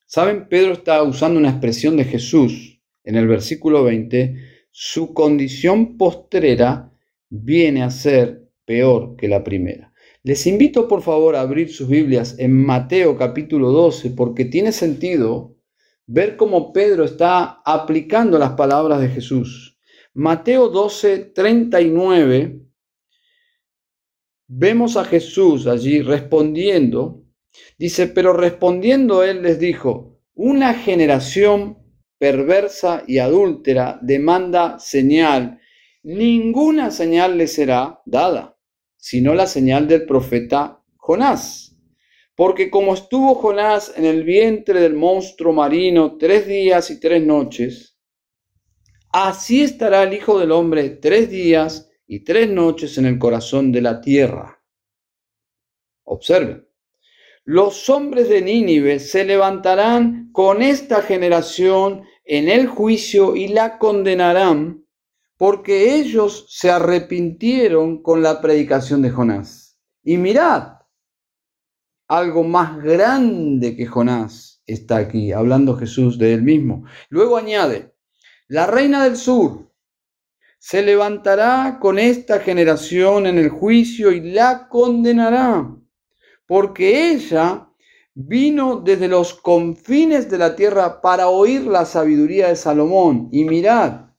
¿Saben? 0.06 0.48
Pedro 0.48 0.72
está 0.72 1.02
usando 1.04 1.38
una 1.38 1.50
expresión 1.50 1.96
de 1.96 2.04
Jesús 2.04 2.70
en 3.04 3.16
el 3.16 3.26
versículo 3.26 3.84
20, 3.84 4.36
su 4.70 5.14
condición 5.14 5.96
postrera 5.96 6.92
viene 7.28 7.82
a 7.82 7.90
ser 7.90 8.48
peor 8.64 9.16
que 9.16 9.28
la 9.28 9.42
primera. 9.42 9.89
Les 10.22 10.46
invito 10.46 10.86
por 10.86 11.00
favor 11.00 11.34
a 11.34 11.40
abrir 11.40 11.72
sus 11.72 11.88
Biblias 11.88 12.38
en 12.38 12.54
Mateo 12.54 13.16
capítulo 13.16 13.70
12 13.70 14.10
porque 14.10 14.44
tiene 14.44 14.70
sentido 14.70 15.56
ver 16.06 16.36
cómo 16.36 16.74
Pedro 16.74 17.04
está 17.04 17.62
aplicando 17.64 18.38
las 18.38 18.50
palabras 18.50 19.00
de 19.00 19.08
Jesús. 19.08 19.78
Mateo 20.12 20.68
12, 20.68 21.32
39, 21.34 22.60
vemos 24.46 24.98
a 24.98 25.06
Jesús 25.06 25.66
allí 25.66 26.02
respondiendo. 26.02 27.24
Dice, 27.78 28.06
pero 28.06 28.34
respondiendo 28.34 29.24
él 29.24 29.40
les 29.40 29.58
dijo, 29.58 30.20
una 30.34 30.74
generación 30.74 31.78
perversa 32.18 33.04
y 33.06 33.20
adúltera 33.20 33.98
demanda 34.02 34.78
señal. 34.78 35.60
Ninguna 36.02 36.90
señal 36.90 37.38
le 37.38 37.46
será 37.46 38.02
dada, 38.04 38.58
sino 39.00 39.34
la 39.34 39.46
señal 39.46 39.88
del 39.88 40.04
profeta 40.04 40.84
Jonás. 40.96 41.76
Porque 42.36 42.70
como 42.70 42.94
estuvo 42.94 43.34
Jonás 43.34 43.92
en 43.96 44.04
el 44.04 44.22
vientre 44.24 44.80
del 44.80 44.94
monstruo 44.94 45.52
marino 45.52 46.16
tres 46.16 46.46
días 46.46 46.90
y 46.90 47.00
tres 47.00 47.24
noches, 47.24 47.98
así 49.12 49.62
estará 49.62 50.04
el 50.04 50.14
Hijo 50.14 50.38
del 50.38 50.52
Hombre 50.52 50.90
tres 50.90 51.28
días 51.30 51.90
y 52.06 52.20
tres 52.20 52.48
noches 52.48 52.96
en 52.98 53.06
el 53.06 53.18
corazón 53.18 53.72
de 53.72 53.80
la 53.80 54.00
tierra. 54.00 54.62
Observen, 56.04 56.66
los 57.44 57.88
hombres 57.88 58.28
de 58.28 58.42
Nínive 58.42 58.98
se 58.98 59.24
levantarán 59.24 60.30
con 60.32 60.62
esta 60.62 61.02
generación 61.02 62.04
en 62.24 62.48
el 62.48 62.66
juicio 62.66 63.34
y 63.34 63.48
la 63.48 63.78
condenarán 63.78 64.84
porque 65.40 65.94
ellos 65.94 66.44
se 66.50 66.70
arrepintieron 66.70 68.02
con 68.02 68.22
la 68.22 68.42
predicación 68.42 69.00
de 69.00 69.08
Jonás. 69.08 69.80
Y 70.02 70.18
mirad, 70.18 70.74
algo 72.08 72.44
más 72.44 72.76
grande 72.82 73.74
que 73.74 73.86
Jonás 73.86 74.62
está 74.66 74.98
aquí, 74.98 75.32
hablando 75.32 75.78
Jesús 75.78 76.18
de 76.18 76.34
él 76.34 76.42
mismo. 76.42 76.84
Luego 77.08 77.38
añade, 77.38 77.94
la 78.48 78.66
reina 78.66 79.02
del 79.02 79.16
sur 79.16 79.72
se 80.58 80.82
levantará 80.82 81.78
con 81.80 81.98
esta 81.98 82.40
generación 82.40 83.26
en 83.26 83.38
el 83.38 83.48
juicio 83.48 84.12
y 84.12 84.20
la 84.32 84.68
condenará, 84.68 85.74
porque 86.46 87.12
ella 87.12 87.66
vino 88.12 88.76
desde 88.76 89.08
los 89.08 89.32
confines 89.32 90.30
de 90.30 90.36
la 90.36 90.54
tierra 90.54 91.00
para 91.00 91.28
oír 91.28 91.62
la 91.62 91.86
sabiduría 91.86 92.48
de 92.48 92.56
Salomón. 92.56 93.30
Y 93.32 93.44
mirad, 93.44 94.09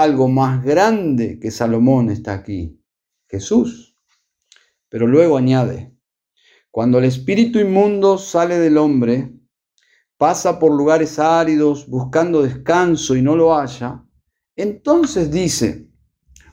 algo 0.00 0.28
más 0.28 0.62
grande 0.62 1.38
que 1.40 1.50
Salomón 1.50 2.10
está 2.10 2.34
aquí, 2.34 2.78
Jesús. 3.28 3.96
Pero 4.88 5.06
luego 5.06 5.36
añade, 5.36 5.96
cuando 6.70 6.98
el 6.98 7.04
espíritu 7.04 7.58
inmundo 7.58 8.18
sale 8.18 8.58
del 8.58 8.76
hombre, 8.76 9.32
pasa 10.18 10.58
por 10.58 10.72
lugares 10.72 11.18
áridos 11.18 11.88
buscando 11.88 12.42
descanso 12.42 13.16
y 13.16 13.22
no 13.22 13.36
lo 13.36 13.54
halla, 13.54 14.04
entonces 14.54 15.30
dice, 15.30 15.90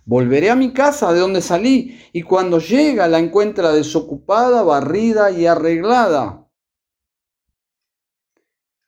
volveré 0.06 0.50
a 0.50 0.56
mi 0.56 0.74
casa 0.74 1.14
de 1.14 1.20
donde 1.20 1.42
salí, 1.42 2.00
y 2.14 2.22
cuando 2.22 2.60
llega 2.60 3.08
la 3.08 3.20
encuentra 3.20 3.72
desocupada, 3.72 4.64
barrida 4.64 5.32
y 5.32 5.46
arreglada. 5.46 6.50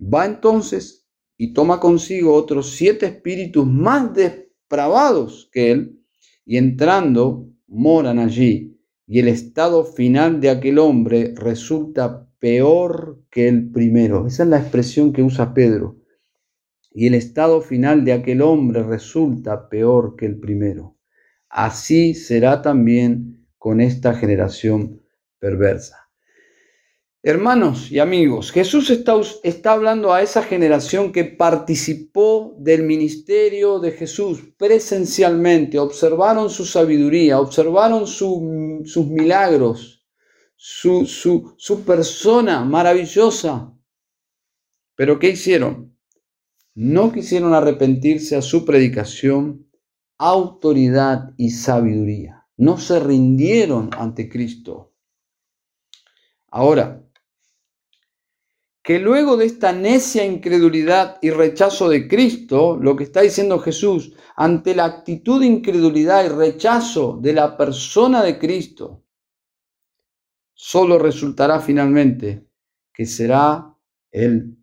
Va 0.01 0.25
entonces 0.25 1.07
y 1.37 1.53
toma 1.53 1.79
consigo 1.79 2.33
otros 2.33 2.71
siete 2.71 3.05
espíritus 3.05 3.65
más 3.65 4.13
que 5.51 5.71
él, 5.71 5.99
y 6.45 6.57
entrando 6.57 7.49
moran 7.67 8.19
allí, 8.19 8.79
y 9.07 9.19
el 9.19 9.27
estado 9.27 9.85
final 9.85 10.39
de 10.41 10.49
aquel 10.49 10.79
hombre 10.79 11.33
resulta 11.35 12.27
peor 12.39 13.23
que 13.29 13.47
el 13.47 13.71
primero. 13.71 14.27
Esa 14.27 14.43
es 14.43 14.49
la 14.49 14.59
expresión 14.59 15.13
que 15.13 15.23
usa 15.23 15.53
Pedro. 15.53 15.97
Y 16.91 17.07
el 17.07 17.13
estado 17.13 17.61
final 17.61 18.05
de 18.05 18.13
aquel 18.13 18.41
hombre 18.41 18.83
resulta 18.83 19.67
peor 19.69 20.15
que 20.15 20.25
el 20.25 20.39
primero. 20.39 20.97
Así 21.49 22.13
será 22.13 22.61
también 22.61 23.47
con 23.57 23.81
esta 23.81 24.13
generación 24.13 25.01
perversa. 25.39 26.04
Hermanos 27.27 27.91
y 27.91 27.97
amigos, 27.97 28.51
Jesús 28.51 28.91
está, 28.91 29.19
está, 29.41 29.71
hablando 29.71 30.13
a 30.13 30.21
esa 30.21 30.43
generación 30.43 31.11
que 31.11 31.23
participó 31.23 32.55
del 32.59 32.83
ministerio 32.83 33.79
de 33.79 33.93
Jesús 33.93 34.41
presencialmente, 34.59 35.79
observaron 35.79 36.51
su 36.51 36.65
sabiduría, 36.65 37.39
observaron 37.39 38.05
sus 38.05 39.07
milagros, 39.07 40.05
su, 40.55 41.07
su, 41.07 41.55
su 41.57 41.81
persona 41.83 42.63
maravillosa. 42.63 43.73
Pero 44.93 45.17
¿qué 45.17 45.29
hicieron? 45.29 45.97
No 46.75 47.11
quisieron 47.11 47.55
arrepentirse 47.55 48.35
a 48.35 48.43
su 48.43 48.65
predicación, 48.65 49.67
autoridad 50.19 51.33
y 51.37 51.49
sabiduría. 51.49 52.45
No 52.55 52.77
se 52.77 52.99
rindieron 52.99 53.89
ante 53.97 54.29
Cristo. 54.29 54.93
Ahora, 56.49 57.01
que 58.85 58.99
luego 58.99 59.35
de 59.35 59.47
esta 59.47 59.71
necia 59.71 60.23
incredulidad 60.23 61.17
y 61.19 61.31
rechazo 61.31 61.89
de 61.89 62.07
Cristo, 62.07 62.77
lo 62.79 62.95
que 62.95 63.05
está 63.05 63.21
diciendo 63.21 63.57
Jesús, 63.57 64.13
ante 64.35 64.75
la 64.75 64.85
actitud 64.85 65.39
de 65.39 65.47
incredulidad 65.47 66.23
y 66.23 66.27
rechazo 66.27 67.17
de 67.19 67.33
la 67.33 67.57
persona 67.57 68.21
de 68.21 68.37
Cristo, 68.37 69.03
solo 70.53 70.99
resultará 70.99 71.59
finalmente 71.61 72.47
que 72.93 73.07
será 73.07 73.75
el 74.11 74.55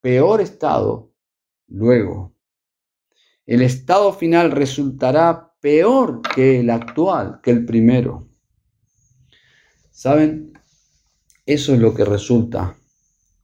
peor 0.00 0.40
estado 0.40 1.12
luego. 1.66 2.34
El 3.44 3.60
estado 3.60 4.14
final 4.14 4.52
resultará 4.52 5.52
peor 5.60 6.22
que 6.34 6.60
el 6.60 6.70
actual, 6.70 7.40
que 7.42 7.50
el 7.50 7.66
primero. 7.66 8.30
¿Saben? 9.90 10.54
Eso 11.44 11.74
es 11.74 11.78
lo 11.78 11.92
que 11.92 12.06
resulta 12.06 12.78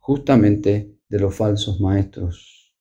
justamente 0.09 0.97
de 1.11 1.19
los 1.19 1.35
falsos 1.35 1.83
maestros. 1.83 2.73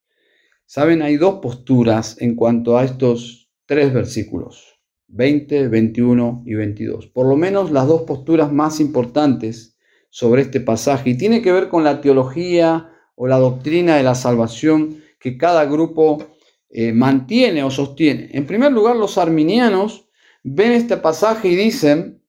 Saben, 0.65 1.01
hay 1.01 1.17
dos 1.17 1.39
posturas 1.41 2.15
en 2.21 2.37
cuanto 2.37 2.77
a 2.77 2.85
estos 2.85 3.51
tres 3.65 3.93
versículos, 3.93 4.79
20, 5.07 5.67
21 5.67 6.43
y 6.45 6.53
22. 6.53 7.07
Por 7.07 7.27
lo 7.27 7.35
menos 7.35 7.69
las 7.69 7.85
dos 7.85 8.03
posturas 8.03 8.53
más 8.53 8.79
importantes 8.79 9.77
sobre 10.09 10.43
este 10.43 10.61
pasaje 10.61 11.09
y 11.09 11.17
tiene 11.17 11.41
que 11.41 11.51
ver 11.51 11.67
con 11.67 11.83
la 11.83 11.99
teología 11.99 12.93
o 13.15 13.27
la 13.27 13.39
doctrina 13.39 13.97
de 13.97 14.03
la 14.03 14.15
salvación 14.15 15.03
que 15.19 15.37
cada 15.37 15.65
grupo 15.65 16.25
eh, 16.69 16.93
mantiene 16.93 17.61
o 17.61 17.69
sostiene. 17.69 18.29
En 18.31 18.47
primer 18.47 18.71
lugar, 18.71 18.95
los 18.95 19.17
arminianos 19.17 20.07
ven 20.43 20.71
este 20.71 20.95
pasaje 20.95 21.49
y 21.49 21.57
dicen, 21.57 22.23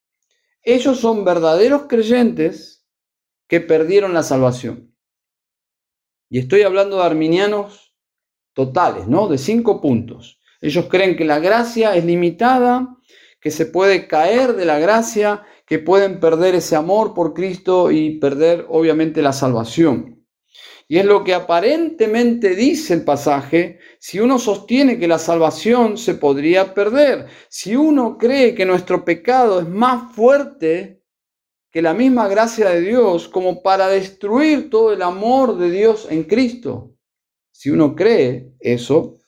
ellos 0.65 0.99
son 0.99 1.25
verdaderos 1.25 1.83
creyentes 1.89 2.85
que 3.47 3.61
perdieron 3.61 4.13
la 4.13 4.25
salvación. 4.25 4.88
Y 6.31 6.39
estoy 6.39 6.63
hablando 6.63 6.97
de 6.97 7.05
arminianos 7.05 7.95
totales, 8.53 9.07
¿no? 9.07 9.29
De 9.29 9.39
cinco 9.39 9.81
puntos. 9.81 10.39
Ellos 10.61 10.87
creen 10.91 11.17
que 11.17 11.25
la 11.25 11.39
gracia 11.39 11.95
es 11.97 12.05
limitada, 12.05 12.97
que 13.41 13.51
se 13.51 13.67
puede 13.67 14.09
caer 14.09 14.55
de 14.55 14.65
la 14.65 14.79
gracia, 14.79 15.45
que 15.65 15.79
pueden 15.79 16.19
perder 16.19 16.55
ese 16.55 16.77
amor 16.77 17.15
por 17.15 17.35
Cristo 17.35 17.91
y 17.91 18.19
perder 18.19 18.67
obviamente 18.69 19.23
la 19.23 19.33
salvación. 19.33 20.27
Y 20.91 20.97
es 20.97 21.05
lo 21.05 21.23
que 21.23 21.35
aparentemente 21.35 22.57
dice 22.57 22.95
el 22.95 23.05
pasaje, 23.05 23.79
si 23.99 24.21
uno 24.21 24.39
sostiene 24.39 24.99
que 24.99 25.07
la 25.07 25.19
salvación 25.19 25.99
se 25.99 26.15
podría 26.15 26.73
perder, 26.73 27.27
si 27.51 27.77
uno 27.77 28.17
cree 28.17 28.55
que 28.55 28.65
nuestro 28.65 29.05
pecado 29.05 29.61
es 29.61 29.69
más 29.69 30.15
fuerte 30.15 30.98
que 31.71 31.83
la 31.83 31.95
misma 31.95 32.29
gracia 32.29 32.71
de 32.71 32.81
Dios 32.81 33.29
como 33.29 33.63
para 33.63 33.89
destruir 33.89 34.71
todo 34.71 34.93
el 34.93 35.03
amor 35.03 35.59
de 35.59 35.71
Dios 35.71 36.07
en 36.11 36.25
Cristo. 36.25 36.95
Si 37.51 37.71
uno 37.71 37.95
cree 37.95 38.53
eso, 38.61 39.19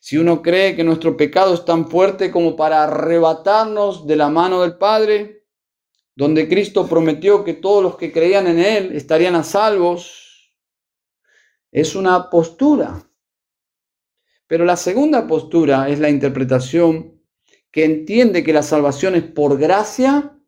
si 0.00 0.18
uno 0.18 0.42
cree 0.42 0.76
que 0.76 0.84
nuestro 0.84 1.16
pecado 1.16 1.54
es 1.54 1.64
tan 1.64 1.88
fuerte 1.88 2.30
como 2.30 2.56
para 2.56 2.84
arrebatarnos 2.84 4.06
de 4.06 4.16
la 4.16 4.28
mano 4.28 4.62
del 4.62 4.76
Padre, 4.76 5.44
donde 6.14 6.48
Cristo 6.48 6.86
prometió 6.86 7.44
que 7.44 7.54
todos 7.54 7.82
los 7.82 7.96
que 7.96 8.12
creían 8.12 8.46
en 8.46 8.58
Él 8.58 8.92
estarían 8.94 9.34
a 9.34 9.44
salvos, 9.44 10.54
es 11.70 11.94
una 11.94 12.28
postura. 12.28 13.06
Pero 14.46 14.64
la 14.64 14.76
segunda 14.76 15.26
postura 15.26 15.88
es 15.88 16.00
la 16.00 16.10
interpretación 16.10 17.22
que 17.70 17.84
entiende 17.84 18.42
que 18.42 18.52
la 18.52 18.62
salvación 18.62 19.14
es 19.14 19.22
por 19.22 19.58
gracia 19.58 20.39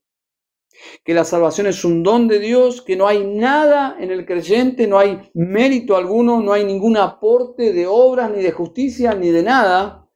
que 1.05 1.15
la 1.15 1.25
salvación 1.25 1.67
es 1.67 1.85
un 1.85 2.03
don 2.03 2.29
de 2.29 2.39
Dios, 2.39 2.83
que 2.83 2.97
no 2.97 3.07
hay 3.07 3.25
nada 3.25 3.97
en 3.99 4.11
el 4.11 4.27
creyente, 4.27 4.87
no 4.87 4.99
hay 4.99 5.31
mérito 5.35 5.97
alguno, 5.97 6.41
no 6.41 6.53
hay 6.53 6.65
ningún 6.65 6.97
aporte 6.97 7.73
de 7.73 7.87
obras, 7.87 8.31
ni 8.31 8.43
de 8.43 8.53
justicia, 8.53 9.15
ni 9.15 9.31
de 9.31 9.43
nada. 9.43 10.09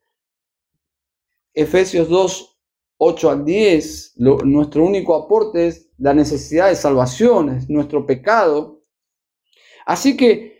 Efesios 1.55 2.09
2, 2.09 2.59
8 2.99 3.31
al 3.31 3.45
10, 3.45 4.15
nuestro 4.17 4.85
único 4.85 5.15
aporte 5.15 5.69
es 5.69 5.91
la 5.99 6.15
necesidad 6.15 6.69
de 6.69 6.77
salvación, 6.77 7.51
es 7.51 7.69
nuestro 7.69 8.05
pecado. 8.07 8.83
Así 9.87 10.17
que 10.17 10.57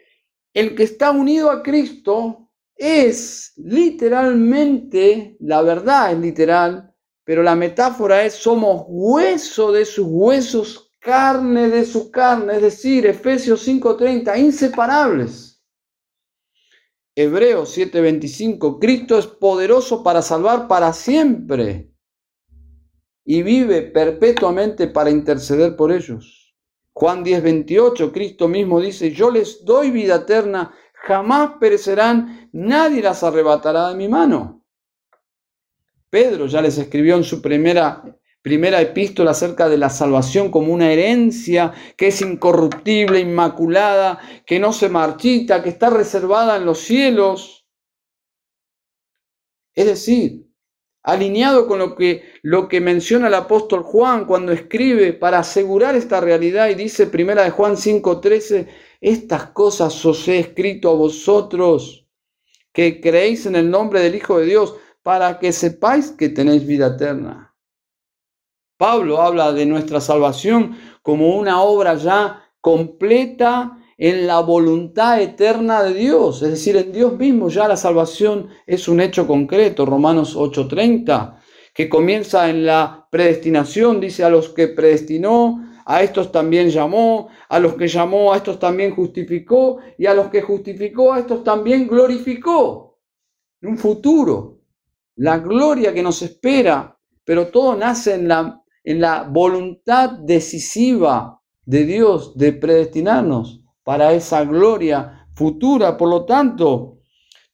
el 0.55 0.75
que 0.75 0.85
está 0.85 1.11
unido 1.11 1.51
a 1.51 1.63
Cristo 1.63 2.51
es 2.77 3.53
literalmente, 3.57 5.37
la 5.41 5.63
verdad 5.63 6.13
es 6.13 6.19
literal, 6.19 6.95
pero 7.27 7.43
la 7.43 7.57
metáfora 7.57 8.25
es 8.25 8.35
somos 8.35 8.85
hueso 8.87 9.73
de 9.73 9.85
sus 9.85 10.07
huesos, 10.09 10.93
carne 11.01 11.69
de 11.69 11.85
su 11.85 12.13
carne, 12.13 12.55
es 12.55 12.63
decir, 12.63 13.05
Efesios 13.05 13.67
5:30, 13.67 14.39
inseparables. 14.39 15.61
Hebreos 17.17 17.77
7:25, 17.77 18.79
Cristo 18.79 19.19
es 19.19 19.27
poderoso 19.27 20.05
para 20.05 20.23
salvar 20.23 20.69
para 20.69 20.93
siempre 20.93 21.93
y 23.25 23.43
vive 23.43 23.83
perpetuamente 23.83 24.87
para 24.87 25.11
interceder 25.11 25.75
por 25.75 25.91
ellos. 25.91 26.55
Juan 26.93 27.25
10:28, 27.25 28.13
Cristo 28.13 28.47
mismo 28.47 28.81
dice, 28.81 29.11
yo 29.11 29.33
les 29.33 29.65
doy 29.65 29.91
vida 29.91 30.15
eterna, 30.15 30.73
jamás 30.95 31.55
perecerán, 31.59 32.51
nadie 32.53 33.03
las 33.03 33.25
arrebatará 33.25 33.89
de 33.89 33.97
mi 33.97 34.07
mano. 34.07 34.66
Pedro 36.17 36.47
ya 36.47 36.63
les 36.63 36.79
escribió 36.79 37.15
en 37.17 37.25
su 37.25 37.43
primera, 37.43 38.03
primera 38.41 38.81
epístola 38.81 39.33
acerca 39.33 39.69
de 39.69 39.77
la 39.77 39.91
salvación 39.91 40.51
como 40.51 40.73
una 40.73 40.91
herencia 40.91 41.75
que 41.95 42.07
es 42.07 42.23
incorruptible, 42.23 43.21
inmaculada, 43.21 44.19
que 44.47 44.59
no 44.59 44.73
se 44.73 44.89
marchita, 44.89 45.63
que 45.63 45.69
está 45.69 45.91
reservada 45.91 46.57
en 46.57 46.65
los 46.65 46.79
cielos. 46.79 47.67
Es 49.75 49.85
decir, 49.85 50.47
alineado 51.03 51.67
con 51.67 51.81
lo 51.81 51.95
que, 51.95 52.23
lo 52.41 52.67
que 52.67 52.81
menciona 52.81 53.27
el 53.27 53.35
apóstol 53.35 53.83
Juan 53.83 54.25
cuando 54.25 54.53
escribe 54.53 55.13
para 55.13 55.41
asegurar 55.41 55.97
esta 55.97 56.19
realidad 56.19 56.71
y 56.71 56.77
dice 56.77 57.09
primera 57.09 57.45
de 57.45 57.51
Juan 57.51 57.77
5:13, 57.77 58.69
estas 59.03 59.51
cosas 59.51 60.03
os 60.07 60.27
he 60.29 60.39
escrito 60.39 60.89
a 60.89 60.95
vosotros 60.95 62.09
que 62.73 63.03
creéis 63.03 63.45
en 63.45 63.57
el 63.57 63.71
nombre 63.71 64.01
del 64.01 64.15
Hijo 64.15 64.39
de 64.39 64.47
Dios 64.47 64.77
para 65.07 65.39
que 65.39 65.53
sepáis 65.53 66.11
que 66.11 66.31
tenéis 66.31 66.67
vida 66.67 66.89
eterna. 66.89 67.55
Pablo 68.77 69.23
habla 69.23 69.53
de 69.53 69.65
nuestra 69.65 70.01
salvación 70.01 70.77
como 71.01 71.39
una 71.39 71.63
obra 71.63 71.95
ya 71.95 72.43
completa 72.61 73.79
en 73.97 74.27
la 74.27 74.41
voluntad 74.41 75.23
eterna 75.23 75.85
de 75.85 75.95
Dios, 75.95 76.43
es 76.43 76.51
decir, 76.51 76.77
en 76.77 76.91
Dios 76.91 77.17
mismo 77.17 77.49
ya 77.51 77.69
la 77.69 77.77
salvación 77.77 78.49
es 78.67 78.89
un 78.89 78.99
hecho 78.99 79.29
concreto, 79.29 79.87
Romanos 79.87 80.35
8:30, 80.35 81.37
que 81.73 81.89
comienza 81.89 82.51
en 82.51 82.67
la 82.67 83.07
predestinación, 83.09 84.01
dice 84.01 84.25
a 84.25 84.29
los 84.29 84.49
que 84.49 84.67
predestinó, 84.67 85.71
a 85.85 86.03
estos 86.03 86.33
también 86.33 86.69
llamó, 86.69 87.29
a 87.49 87.61
los 87.61 87.75
que 87.75 87.87
llamó, 87.87 88.33
a 88.33 88.39
estos 88.39 88.59
también 88.59 88.93
justificó, 88.93 89.79
y 89.97 90.07
a 90.07 90.15
los 90.15 90.31
que 90.31 90.43
justificó, 90.43 91.13
a 91.13 91.21
estos 91.21 91.45
también 91.45 91.87
glorificó. 91.87 92.99
En 93.63 93.69
un 93.69 93.79
futuro, 93.79 94.56
la 95.17 95.39
gloria 95.39 95.93
que 95.93 96.03
nos 96.03 96.23
espera, 96.23 96.99
pero 97.25 97.49
todo 97.49 97.75
nace 97.75 98.15
en 98.15 98.29
la, 98.29 98.63
en 98.85 99.01
la 99.01 99.25
voluntad 99.25 100.11
decisiva 100.11 101.41
de 101.65 101.85
Dios 101.85 102.37
de 102.37 102.53
predestinarnos 102.53 103.61
para 103.83 104.13
esa 104.13 104.45
gloria 104.45 105.29
futura. 105.35 105.97
Por 105.97 106.09
lo 106.09 106.25
tanto, 106.25 106.99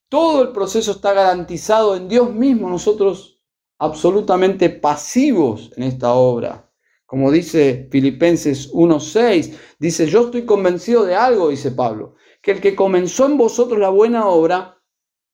todo 0.09 0.43
el 0.43 0.51
proceso 0.51 0.91
está 0.91 1.13
garantizado 1.13 1.95
en 1.95 2.07
Dios 2.07 2.31
mismo, 2.31 2.69
nosotros 2.69 3.41
absolutamente 3.79 4.69
pasivos 4.69 5.71
en 5.75 5.83
esta 5.83 6.13
obra. 6.13 6.69
Como 7.05 7.31
dice 7.31 7.87
Filipenses 7.91 8.71
1.6, 8.71 9.57
dice, 9.79 10.07
yo 10.07 10.25
estoy 10.25 10.45
convencido 10.45 11.03
de 11.05 11.15
algo, 11.15 11.49
dice 11.49 11.71
Pablo, 11.71 12.15
que 12.41 12.51
el 12.51 12.61
que 12.61 12.75
comenzó 12.75 13.25
en 13.25 13.37
vosotros 13.37 13.79
la 13.79 13.89
buena 13.89 14.27
obra, 14.27 14.77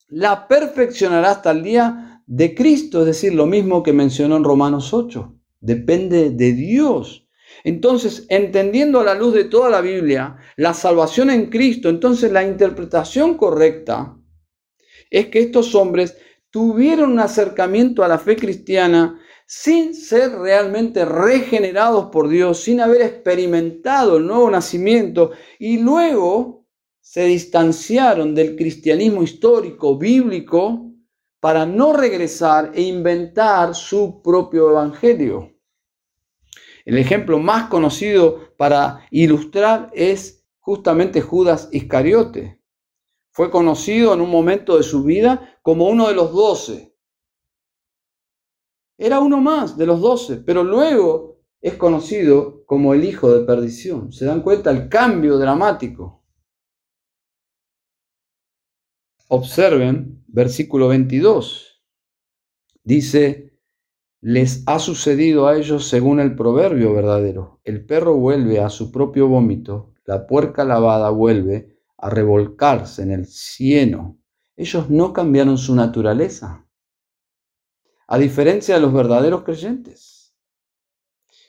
la 0.08 0.48
perfeccionará 0.48 1.32
hasta 1.32 1.52
el 1.52 1.64
día 1.64 2.09
de 2.30 2.54
Cristo, 2.54 3.00
es 3.00 3.08
decir, 3.08 3.34
lo 3.34 3.48
mismo 3.48 3.82
que 3.82 3.92
mencionó 3.92 4.38
en 4.38 4.44
Romanos 4.44 4.94
8. 4.94 5.36
depende 5.62 6.30
de 6.30 6.54
Dios. 6.54 7.28
Entonces, 7.64 8.28
entendiendo 8.30 9.00
a 9.00 9.04
la 9.04 9.16
luz 9.16 9.34
de 9.34 9.46
toda 9.46 9.72
la 9.72 9.82
Biblia 9.82 10.38
la 10.56 10.76
salvación 10.76 11.32
en 11.32 11.48
Cristo, 11.48 11.90
entonces 11.90 12.32
la 12.32 12.44
interpretación 12.44 13.36
correcta 13.36 14.16
es 15.10 15.26
que 15.30 15.40
estos 15.40 15.74
hombres 15.74 16.18
tuvieron 16.52 17.14
un 17.14 17.20
acercamiento 17.20 18.04
a 18.04 18.08
la 18.08 18.20
fe 18.20 18.36
cristiana 18.36 19.20
sin 19.48 19.96
ser 19.96 20.32
realmente 20.34 21.06
regenerados 21.06 22.10
por 22.12 22.30
Dios, 22.30 22.60
sin 22.60 22.80
haber 22.80 23.02
experimentado 23.02 24.18
el 24.18 24.28
nuevo 24.28 24.52
nacimiento 24.52 25.32
y 25.58 25.80
luego 25.80 26.68
se 27.02 27.26
distanciaron 27.26 28.36
del 28.36 28.56
cristianismo 28.56 29.24
histórico, 29.24 29.98
bíblico, 29.98 30.89
para 31.40 31.66
no 31.66 31.94
regresar 31.94 32.72
e 32.74 32.82
inventar 32.82 33.74
su 33.76 34.22
propio 34.22 34.72
evangelio. 34.72 35.56
El 36.86 36.98
ejemplo 36.98 37.40
más 37.40 37.70
conocido 37.70 38.56
para 38.58 39.06
ilustrar 39.12 39.90
es 39.94 40.46
justamente 40.60 41.22
Judas 41.22 41.70
Iscariote. 41.72 42.62
Fue 43.32 43.52
conocido 43.52 44.14
en 44.14 44.22
un 44.22 44.30
momento 44.30 44.76
de 44.78 44.84
su 44.84 45.04
vida 45.04 45.60
como 45.62 45.88
uno 45.88 46.08
de 46.08 46.16
los 46.16 46.34
doce. 46.34 46.96
Era 48.98 49.20
uno 49.20 49.40
más 49.40 49.78
de 49.78 49.86
los 49.86 50.02
doce, 50.02 50.38
pero 50.38 50.64
luego 50.64 51.40
es 51.62 51.76
conocido 51.76 52.66
como 52.66 52.94
el 52.94 53.06
hijo 53.06 53.32
de 53.32 53.46
perdición. 53.46 54.12
¿Se 54.12 54.26
dan 54.26 54.42
cuenta 54.42 54.72
el 54.72 54.90
cambio 54.90 55.38
dramático? 55.38 56.26
Observen 59.30 60.19
versículo 60.32 60.88
22. 60.88 61.84
Dice, 62.84 63.60
les 64.22 64.64
ha 64.68 64.80
sucedido 64.80 65.48
a 65.48 65.58
ellos 65.58 65.88
según 65.88 66.20
el 66.20 66.36
proverbio 66.36 66.94
verdadero. 66.94 67.62
El 67.64 67.86
perro 67.86 68.16
vuelve 68.16 68.60
a 68.60 68.70
su 68.70 68.92
propio 68.92 69.28
vómito, 69.28 69.94
la 70.06 70.28
puerca 70.28 70.64
lavada 70.64 71.10
vuelve 71.10 71.78
a 71.98 72.10
revolcarse 72.10 73.04
en 73.04 73.12
el 73.12 73.26
cieno. 73.28 74.18
Ellos 74.56 74.90
no 74.90 75.14
cambiaron 75.14 75.58
su 75.58 75.76
naturaleza, 75.76 76.68
a 78.08 78.18
diferencia 78.18 78.76
de 78.76 78.82
los 78.82 78.94
verdaderos 78.94 79.44
creyentes, 79.44 80.34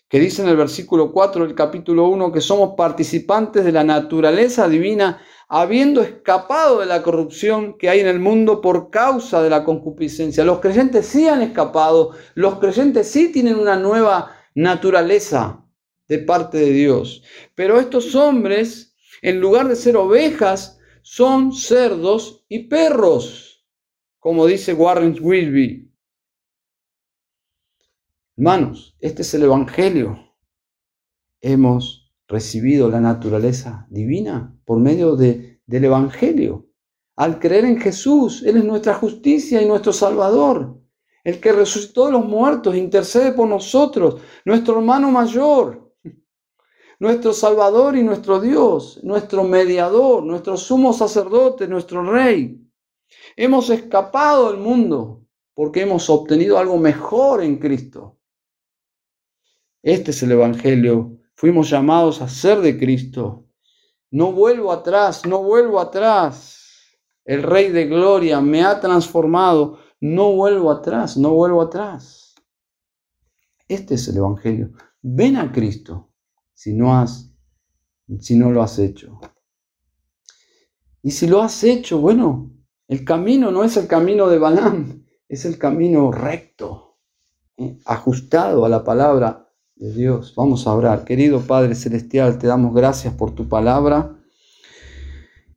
que 0.09 0.20
dice 0.20 0.43
en 0.43 0.49
el 0.49 0.57
versículo 0.57 1.12
4 1.12 1.47
del 1.47 1.55
capítulo 1.55 2.09
1 2.09 2.33
que 2.33 2.41
somos 2.41 2.74
participantes 2.76 3.64
de 3.64 3.72
la 3.72 3.83
naturaleza 3.83 4.68
divina 4.68 5.20
habiendo 5.53 6.01
escapado 6.01 6.78
de 6.78 6.86
la 6.86 7.03
corrupción 7.03 7.76
que 7.76 7.90
hay 7.90 7.98
en 7.98 8.07
el 8.07 8.20
mundo 8.20 8.61
por 8.61 8.88
causa 8.88 9.42
de 9.42 9.51
la 9.51 9.64
concupiscencia. 9.64 10.44
Los 10.44 10.61
creyentes 10.61 11.07
sí 11.07 11.26
han 11.26 11.42
escapado, 11.42 12.12
los 12.34 12.61
creyentes 12.61 13.09
sí 13.09 13.32
tienen 13.32 13.57
una 13.57 13.76
nueva 13.76 14.30
naturaleza 14.55 15.66
de 16.07 16.18
parte 16.20 16.59
de 16.59 16.70
Dios. 16.70 17.24
Pero 17.57 17.80
estos 17.80 18.14
hombres, 18.14 18.94
en 19.22 19.40
lugar 19.40 19.66
de 19.66 19.74
ser 19.74 19.96
ovejas, 19.96 20.78
son 21.03 21.53
cerdos 21.53 22.44
y 22.48 22.68
perros, 22.68 23.66
como 24.20 24.46
dice 24.46 24.72
Warren 24.72 25.16
Wilby. 25.20 25.92
Hermanos, 28.36 28.96
este 29.01 29.22
es 29.22 29.34
el 29.34 29.42
Evangelio. 29.42 30.32
Hemos 31.40 32.12
recibido 32.28 32.88
la 32.88 33.01
naturaleza 33.01 33.88
divina 33.90 34.57
por 34.70 34.78
medio 34.78 35.16
de, 35.16 35.60
del 35.66 35.86
Evangelio. 35.86 36.68
Al 37.16 37.40
creer 37.40 37.64
en 37.64 37.80
Jesús, 37.80 38.44
Él 38.44 38.56
es 38.58 38.62
nuestra 38.64 38.94
justicia 38.94 39.60
y 39.60 39.66
nuestro 39.66 39.92
Salvador. 39.92 40.80
El 41.24 41.40
que 41.40 41.50
resucitó 41.50 42.06
de 42.06 42.12
los 42.12 42.24
muertos, 42.24 42.76
intercede 42.76 43.32
por 43.32 43.48
nosotros, 43.48 44.20
nuestro 44.44 44.76
hermano 44.78 45.10
mayor, 45.10 45.92
nuestro 47.00 47.32
Salvador 47.32 47.96
y 47.96 48.04
nuestro 48.04 48.40
Dios, 48.40 49.00
nuestro 49.02 49.42
mediador, 49.42 50.22
nuestro 50.22 50.56
sumo 50.56 50.92
sacerdote, 50.92 51.66
nuestro 51.66 52.08
Rey. 52.08 52.64
Hemos 53.34 53.70
escapado 53.70 54.52
del 54.52 54.60
mundo 54.60 55.26
porque 55.52 55.80
hemos 55.82 56.08
obtenido 56.08 56.58
algo 56.58 56.78
mejor 56.78 57.42
en 57.42 57.56
Cristo. 57.56 58.20
Este 59.82 60.12
es 60.12 60.22
el 60.22 60.30
Evangelio 60.30 61.16
Fuimos 61.40 61.70
llamados 61.70 62.20
a 62.20 62.28
ser 62.28 62.60
de 62.60 62.78
Cristo. 62.78 63.46
No 64.11 64.32
vuelvo 64.32 64.72
atrás, 64.72 65.24
no 65.26 65.42
vuelvo 65.42 65.80
atrás. 65.80 66.58
El 67.24 67.42
Rey 67.42 67.70
de 67.70 67.86
Gloria 67.86 68.40
me 68.40 68.64
ha 68.64 68.80
transformado. 68.80 69.78
No 70.00 70.32
vuelvo 70.32 70.70
atrás, 70.70 71.16
no 71.16 71.30
vuelvo 71.34 71.62
atrás. 71.62 72.34
Este 73.68 73.94
es 73.94 74.08
el 74.08 74.16
Evangelio. 74.16 74.72
Ven 75.02 75.36
a 75.36 75.52
Cristo 75.52 76.11
si 76.54 76.72
no 76.72 76.98
has, 76.98 77.32
si 78.18 78.36
no 78.36 78.50
lo 78.50 78.62
has 78.62 78.78
hecho. 78.78 79.20
Y 81.02 81.12
si 81.12 81.26
lo 81.26 81.40
has 81.40 81.62
hecho, 81.64 82.00
bueno, 82.00 82.50
el 82.88 83.04
camino 83.04 83.50
no 83.50 83.64
es 83.64 83.76
el 83.76 83.86
camino 83.86 84.28
de 84.28 84.38
Balaam, 84.38 85.06
es 85.28 85.44
el 85.44 85.56
camino 85.56 86.11
recto, 86.11 86.98
eh, 87.56 87.78
ajustado 87.86 88.64
a 88.64 88.68
la 88.68 88.82
palabra 88.82 89.49
de 89.81 89.95
Dios. 89.95 90.35
Vamos 90.37 90.66
a 90.66 90.74
orar. 90.74 91.05
Querido 91.05 91.41
Padre 91.41 91.74
Celestial, 91.74 92.39
te 92.39 92.47
damos 92.47 92.74
gracias 92.74 93.14
por 93.14 93.35
tu 93.35 93.49
palabra 93.49 94.14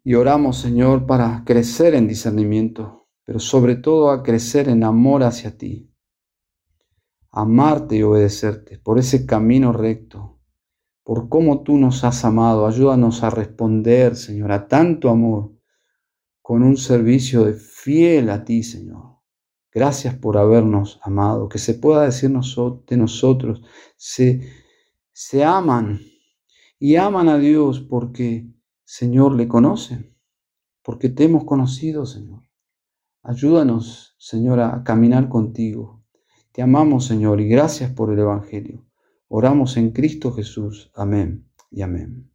y 0.02 0.14
oramos, 0.16 0.58
Señor, 0.58 1.06
para 1.06 1.44
crecer 1.46 1.94
en 1.94 2.08
discernimiento, 2.08 3.10
pero 3.26 3.40
sobre 3.40 3.76
todo 3.76 4.12
a 4.12 4.24
crecer 4.24 4.70
en 4.70 4.86
amor 4.86 5.24
hacia 5.24 5.58
ti. 5.58 5.94
Amarte 7.32 7.98
y 7.98 8.04
obedecerte 8.04 8.80
por 8.80 8.98
ese 8.98 9.26
camino 9.26 9.74
recto, 9.74 10.40
por 11.04 11.28
cómo 11.28 11.64
tú 11.64 11.78
nos 11.78 12.06
has 12.06 12.24
amado. 12.24 12.66
Ayúdanos 12.66 13.24
a 13.24 13.30
responder, 13.30 14.16
Señor, 14.16 14.54
a 14.54 14.68
tanto 14.70 15.10
amor 15.10 15.52
con 16.42 16.64
un 16.64 16.78
servicio 16.78 17.44
de 17.44 17.54
fiel 17.54 18.30
a 18.30 18.46
ti, 18.46 18.64
Señor. 18.64 19.13
Gracias 19.74 20.16
por 20.16 20.38
habernos 20.38 21.00
amado. 21.04 21.50
Que 21.50 21.58
se 21.58 21.74
pueda 21.74 22.04
decir 22.04 22.30
de 22.30 22.98
nosotros, 22.98 23.64
se, 23.98 24.48
se 25.12 25.44
aman 25.44 26.00
y 26.80 26.96
aman 26.96 27.30
a 27.30 27.38
Dios 27.38 27.80
porque, 27.80 28.48
Señor, 28.84 29.36
le 29.36 29.48
conocen, 29.48 30.16
porque 30.84 31.10
te 31.10 31.24
hemos 31.24 31.46
conocido, 31.46 32.06
Señor. 32.06 32.44
Ayúdanos, 33.24 34.16
Señor, 34.18 34.60
a 34.60 34.84
caminar 34.84 35.30
contigo. 35.30 36.04
Te 36.52 36.62
amamos, 36.62 37.06
Señor, 37.06 37.42
y 37.42 37.48
gracias 37.48 37.92
por 37.92 38.12
el 38.12 38.20
Evangelio. 38.20 38.86
Oramos 39.28 39.78
en 39.78 39.92
Cristo 39.92 40.32
Jesús. 40.34 40.92
Amén 40.94 41.50
y 41.72 41.82
amén. 41.82 42.33